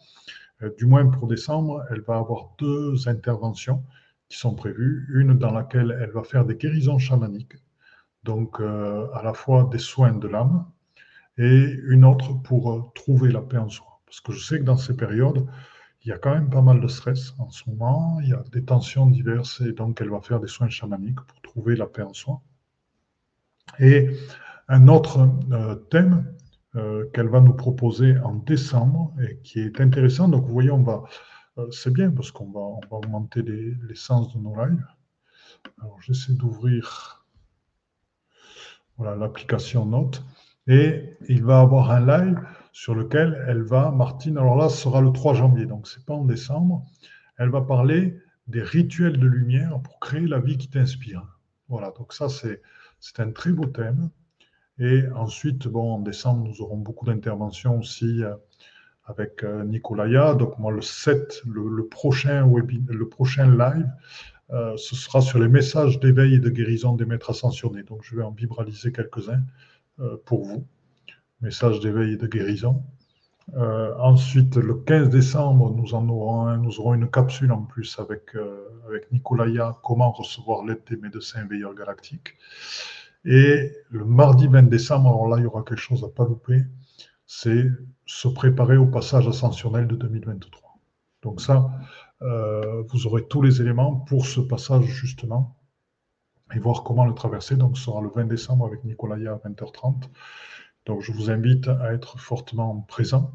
[0.61, 3.83] Euh, du moins pour décembre, elle va avoir deux interventions
[4.29, 5.07] qui sont prévues.
[5.13, 7.55] Une dans laquelle elle va faire des guérisons chamaniques,
[8.23, 10.65] donc euh, à la fois des soins de l'âme,
[11.37, 14.01] et une autre pour euh, trouver la paix en soi.
[14.05, 15.45] Parce que je sais que dans ces périodes,
[16.03, 18.43] il y a quand même pas mal de stress en ce moment, il y a
[18.51, 22.03] des tensions diverses, et donc elle va faire des soins chamaniques pour trouver la paix
[22.03, 22.41] en soi.
[23.79, 24.09] Et
[24.67, 25.29] un autre
[25.89, 26.25] thème
[26.75, 30.27] euh, qu'elle va nous proposer en décembre et qui est intéressant.
[30.27, 31.03] Donc, vous voyez, on va,
[31.57, 34.85] euh, c'est bien parce qu'on va, on va augmenter les, les, sens de nos lives.
[35.81, 37.25] Alors, j'essaie d'ouvrir
[38.97, 40.23] voilà, l'application Note
[40.67, 42.39] et il va avoir un live
[42.71, 46.13] sur lequel elle va, Martine, alors là, ce sera le 3 janvier, donc c'est pas
[46.13, 46.85] en décembre.
[47.39, 51.39] Elle va parler des rituels de lumière pour créer la vie qui t'inspire.
[51.67, 52.61] Voilà, donc ça, c'est
[53.19, 54.09] un très beau thème.
[54.79, 58.33] Et ensuite, bon, en décembre, nous aurons beaucoup d'interventions aussi euh,
[59.05, 60.35] avec euh, Nicolaya.
[60.35, 63.89] Donc, moi, le 7, le, prochain, le prochain live,
[64.51, 67.83] euh, ce sera sur les messages d'éveil et de guérison des maîtres ascensionnés.
[67.83, 69.43] Donc, je vais en vibraliser quelques-uns
[70.23, 70.65] pour vous.
[71.41, 72.81] Messages d'éveil et de guérison.
[73.55, 78.35] Ensuite, le 15 décembre, nous en aurons une capsule en plus avec,
[78.87, 82.35] avec Nicolaya, comment recevoir l'aide des médecins veilleurs galactiques.
[83.25, 86.63] Et le mardi 20 décembre, alors là, il y aura quelque chose à pas louper,
[87.25, 87.65] c'est
[88.05, 90.79] se préparer au passage ascensionnel de 2023.
[91.21, 91.69] Donc ça,
[92.21, 95.55] euh, vous aurez tous les éléments pour ce passage justement
[96.55, 97.55] et voir comment le traverser.
[97.55, 100.09] Donc ce sera le 20 décembre avec Nicolaya à 20h30.
[100.85, 103.33] Donc je vous invite à être fortement présent.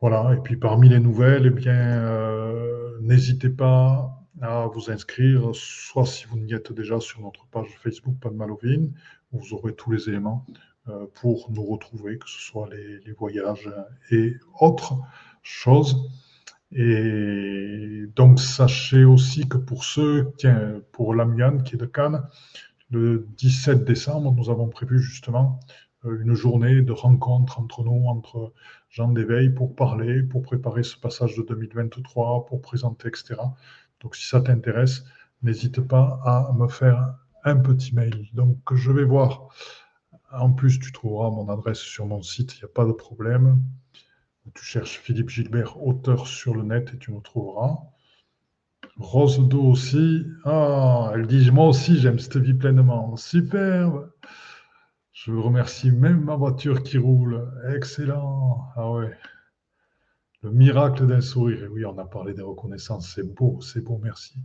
[0.00, 6.06] Voilà, et puis parmi les nouvelles, eh bien, euh, n'hésitez pas à vous inscrire, soit
[6.06, 8.92] si vous n'y êtes déjà sur notre page Facebook Pas de Malovine,
[9.32, 10.46] vous aurez tous les éléments
[10.88, 13.68] euh, pour nous retrouver, que ce soit les, voyages
[14.10, 14.94] et autres
[15.42, 16.08] choses.
[16.70, 22.22] Et donc, sachez aussi que pour ceux, tiens, pour l'Amian qui est de Cannes,
[22.90, 25.60] le 17 décembre, nous avons prévu justement
[26.04, 28.52] une journée de rencontre entre nous, entre
[28.88, 33.34] gens d'éveil, pour parler, pour préparer ce passage de 2023, pour présenter, etc.
[34.00, 35.04] Donc, si ça t'intéresse,
[35.42, 38.28] n'hésite pas à me faire un petit mail.
[38.32, 39.48] Donc, je vais voir.
[40.32, 43.62] En plus, tu trouveras mon adresse sur mon site, il n'y a pas de problème.
[44.54, 47.78] Tu cherches Philippe Gilbert, auteur sur le net, et tu me trouveras.
[48.96, 50.26] Rose d'eau aussi.
[50.44, 53.16] Ah, elle dit Moi aussi, j'aime cette vie pleinement.
[53.16, 54.10] Superbe.
[55.24, 57.50] Je remercie même ma voiture qui roule.
[57.74, 58.68] Excellent.
[58.76, 59.18] Ah ouais.
[60.42, 61.64] Le miracle d'un sourire.
[61.64, 63.14] Et oui, on a parlé des reconnaissances.
[63.16, 64.38] C'est beau, c'est beau, merci.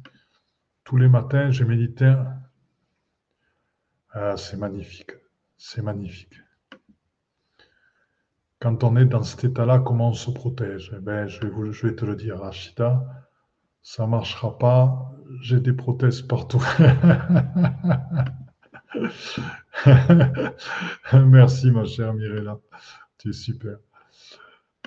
[0.84, 2.04] Tous les matins, je médite.
[4.10, 5.12] Ah, c'est magnifique.
[5.58, 6.42] C'est magnifique.
[8.60, 10.92] Quand on est dans cet état-là, comment on se protège?
[10.98, 13.28] Eh ben, je, vais je vais te le dire, Rachida.
[13.84, 15.14] Ça ne marchera pas.
[15.40, 16.64] J'ai des prothèses partout.
[21.14, 22.60] Merci, ma chère Mirella.
[23.18, 23.78] Tu es super.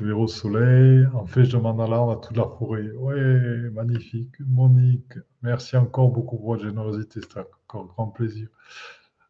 [0.00, 2.90] Véro Soleil, en fait, je m'en allais à toute la forêt.
[2.96, 4.34] Oui, magnifique.
[4.40, 7.20] Monique, merci encore beaucoup pour votre générosité.
[7.22, 8.48] C'est encore grand plaisir.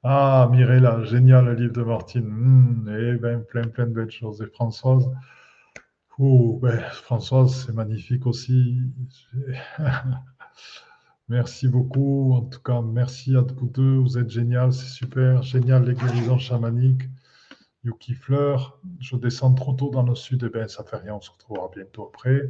[0.02, 2.26] Ah, Mirella, génial le livre de Martine.
[2.26, 4.42] Hmm, eh bien, plein, plein de belles choses.
[4.42, 5.08] Et Françoise,
[6.18, 8.80] ben, Françoise, c'est magnifique aussi.
[11.28, 12.34] Merci beaucoup.
[12.34, 13.96] En tout cas, merci à vous deux.
[13.96, 15.42] Vous êtes génial, c'est super.
[15.42, 17.02] Génial les guérisons chamaniques.
[17.84, 20.44] Yuki Fleur, je descends trop tôt dans le sud.
[20.46, 22.48] Eh bien, ça fait rien, on se retrouvera bientôt après.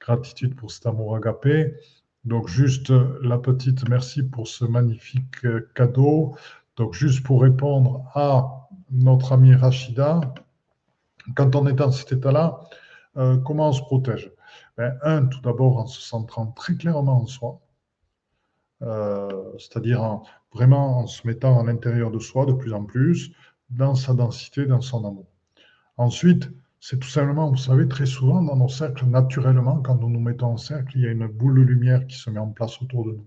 [0.00, 1.74] Gratitude pour cet amour agapé.
[2.24, 2.90] Donc, juste
[3.22, 6.36] la petite merci pour ce magnifique euh, cadeau.
[6.76, 10.20] Donc, juste pour répondre à notre amie Rachida,
[11.34, 12.60] quand on est dans cet état-là,
[13.16, 14.30] euh, comment on se protège?
[14.76, 17.60] Ben, Un, tout d'abord en se centrant très clairement en soi.
[18.84, 20.20] Euh, c'est-à-dire
[20.52, 23.32] vraiment en se mettant à l'intérieur de soi de plus en plus,
[23.70, 25.26] dans sa densité, dans son amour.
[25.96, 30.20] Ensuite, c'est tout simplement, vous savez, très souvent dans nos cercles, naturellement, quand nous nous
[30.20, 32.80] mettons en cercle, il y a une boule de lumière qui se met en place
[32.82, 33.26] autour de nous.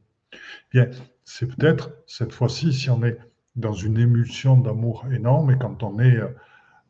[0.72, 0.90] Bien,
[1.24, 3.18] c'est peut-être cette fois-ci, si on est
[3.56, 6.28] dans une émulsion d'amour énorme et quand on est euh,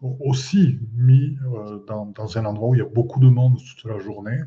[0.02, 3.90] aussi mis euh, dans, dans, un endroit où il y a beaucoup de monde toute
[3.90, 4.40] la journée,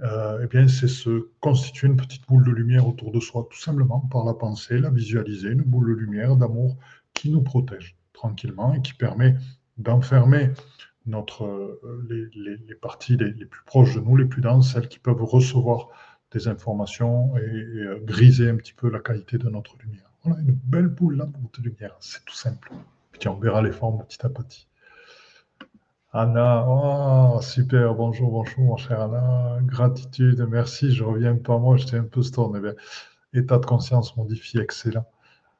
[0.00, 4.00] eh bien, c'est se constituer une petite boule de lumière autour de soi, tout simplement
[4.00, 6.76] par la pensée, la visualiser, une boule de lumière, d'amour
[7.14, 9.36] qui nous protège tranquillement et qui permet
[9.76, 10.50] d'enfermer
[11.06, 15.24] notre, euh, les, parties les, plus proches de nous, les plus denses, celles qui peuvent
[15.24, 15.88] recevoir
[16.32, 20.12] des informations et, euh, griser un petit peu la qualité de notre lumière.
[20.22, 22.72] Voilà, une belle boule de lumière, c'est tout simple.
[23.12, 24.67] Puis on verra les formes petit à petit.
[26.12, 29.58] Anna, oh, super, bonjour, bonjour, mon cher Anna.
[29.62, 32.56] Gratitude, merci, je reviens pas moi, j'étais un peu storm.
[32.56, 35.04] Eh état de conscience modifié, excellent.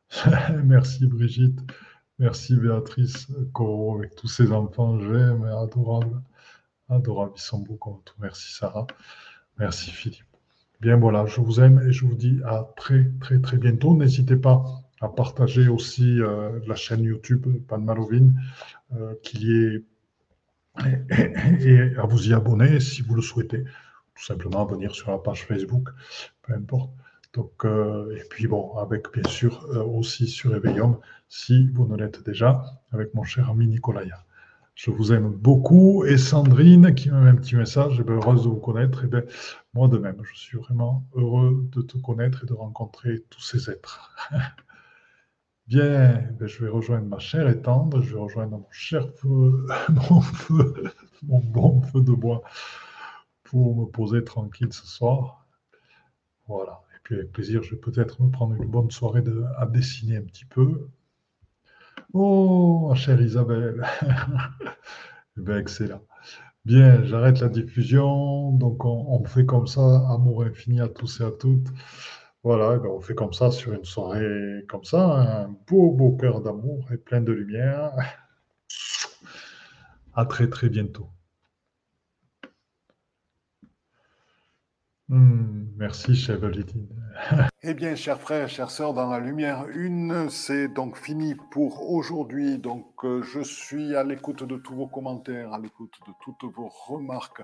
[0.65, 1.61] merci Brigitte,
[2.19, 6.23] merci Béatrice Coro avec tous ses enfants, j'aime, adorable,
[6.89, 8.15] adorable, ils sont beaux comme tout.
[8.19, 8.87] Merci Sarah,
[9.59, 10.25] merci Philippe.
[10.81, 13.95] Bien voilà, je vous aime et je vous dis à très très très bientôt.
[13.95, 14.65] N'hésitez pas
[15.03, 18.41] à partager aussi euh, la chaîne YouTube Pan Malovine,
[18.95, 19.85] euh, qu'il y ait
[21.61, 23.64] et à vous y abonner si vous le souhaitez.
[24.14, 25.89] Tout simplement venir sur la page Facebook,
[26.43, 26.91] peu importe.
[27.35, 30.99] Donc, euh, et puis bon, avec bien sûr euh, aussi sur Eveillum,
[31.29, 34.24] si vous ne l'êtes déjà, avec mon cher ami Nicolaya.
[34.74, 36.05] Je vous aime beaucoup.
[36.05, 39.03] Et Sandrine qui m'a un petit message, eh heureuse de vous connaître.
[39.03, 39.22] Et eh bien,
[39.74, 43.70] moi de même, je suis vraiment heureux de te connaître et de rencontrer tous ces
[43.70, 44.16] êtres.
[45.69, 49.66] Bien, ben, je vais rejoindre ma chère et je vais rejoindre mon cher feu,
[50.11, 50.75] mon feu,
[51.23, 52.43] mon bon feu de bois
[53.45, 55.47] pour me poser tranquille ce soir.
[56.47, 56.81] Voilà.
[56.97, 59.23] Et puis avec plaisir, je vais peut-être me prendre une bonne soirée
[59.59, 60.89] à dessiner un petit peu.
[62.14, 63.85] Oh, ma chère Isabelle.
[65.39, 66.03] eh bien, excellent.
[66.64, 68.53] Bien, j'arrête la diffusion.
[68.53, 70.09] Donc, on, on fait comme ça.
[70.11, 71.69] Amour infini à tous et à toutes.
[72.45, 75.05] Voilà, ben, on fait comme ça sur une soirée comme ça,
[75.45, 77.93] un beau, beau cœur d'amour et plein de lumière.
[80.14, 81.09] À très, très bientôt.
[85.09, 86.41] Hmm, merci, chef
[87.63, 92.59] Eh bien, chers frères, chères sœurs, dans la lumière une, c'est donc fini pour aujourd'hui.
[92.59, 96.69] Donc, euh, je suis à l'écoute de tous vos commentaires, à l'écoute de toutes vos
[96.69, 97.43] remarques,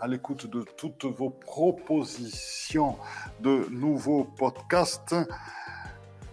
[0.00, 2.96] à l'écoute de toutes vos propositions
[3.40, 5.14] de nouveaux podcasts.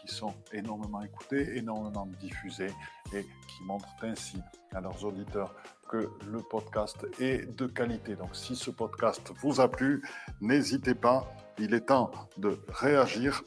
[0.00, 2.72] qui sont énormément écoutées, énormément diffusées
[3.12, 4.38] et qui montrent ainsi
[4.74, 5.54] à leurs auditeurs
[5.88, 8.14] que le podcast est de qualité.
[8.14, 10.02] Donc si ce podcast vous a plu,
[10.40, 11.28] n'hésitez pas,
[11.58, 13.42] il est temps de réagir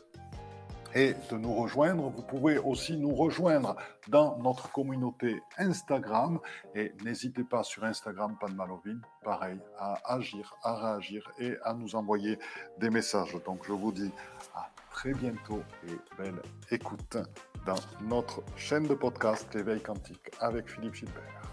[0.96, 2.10] et de nous rejoindre.
[2.10, 3.76] Vous pouvez aussi nous rejoindre
[4.10, 6.40] dans notre communauté Instagram
[6.76, 11.74] et n'hésitez pas sur Instagram, pas de malovine, pareil, à agir, à réagir et à
[11.74, 12.38] nous envoyer
[12.78, 13.36] des messages.
[13.46, 14.12] Donc je vous dis
[14.54, 16.42] à très bientôt et belle
[16.72, 17.18] écoute
[17.66, 17.76] dans
[18.08, 21.53] notre chaîne de podcast L'éveil quantique avec Philippe Gilbert.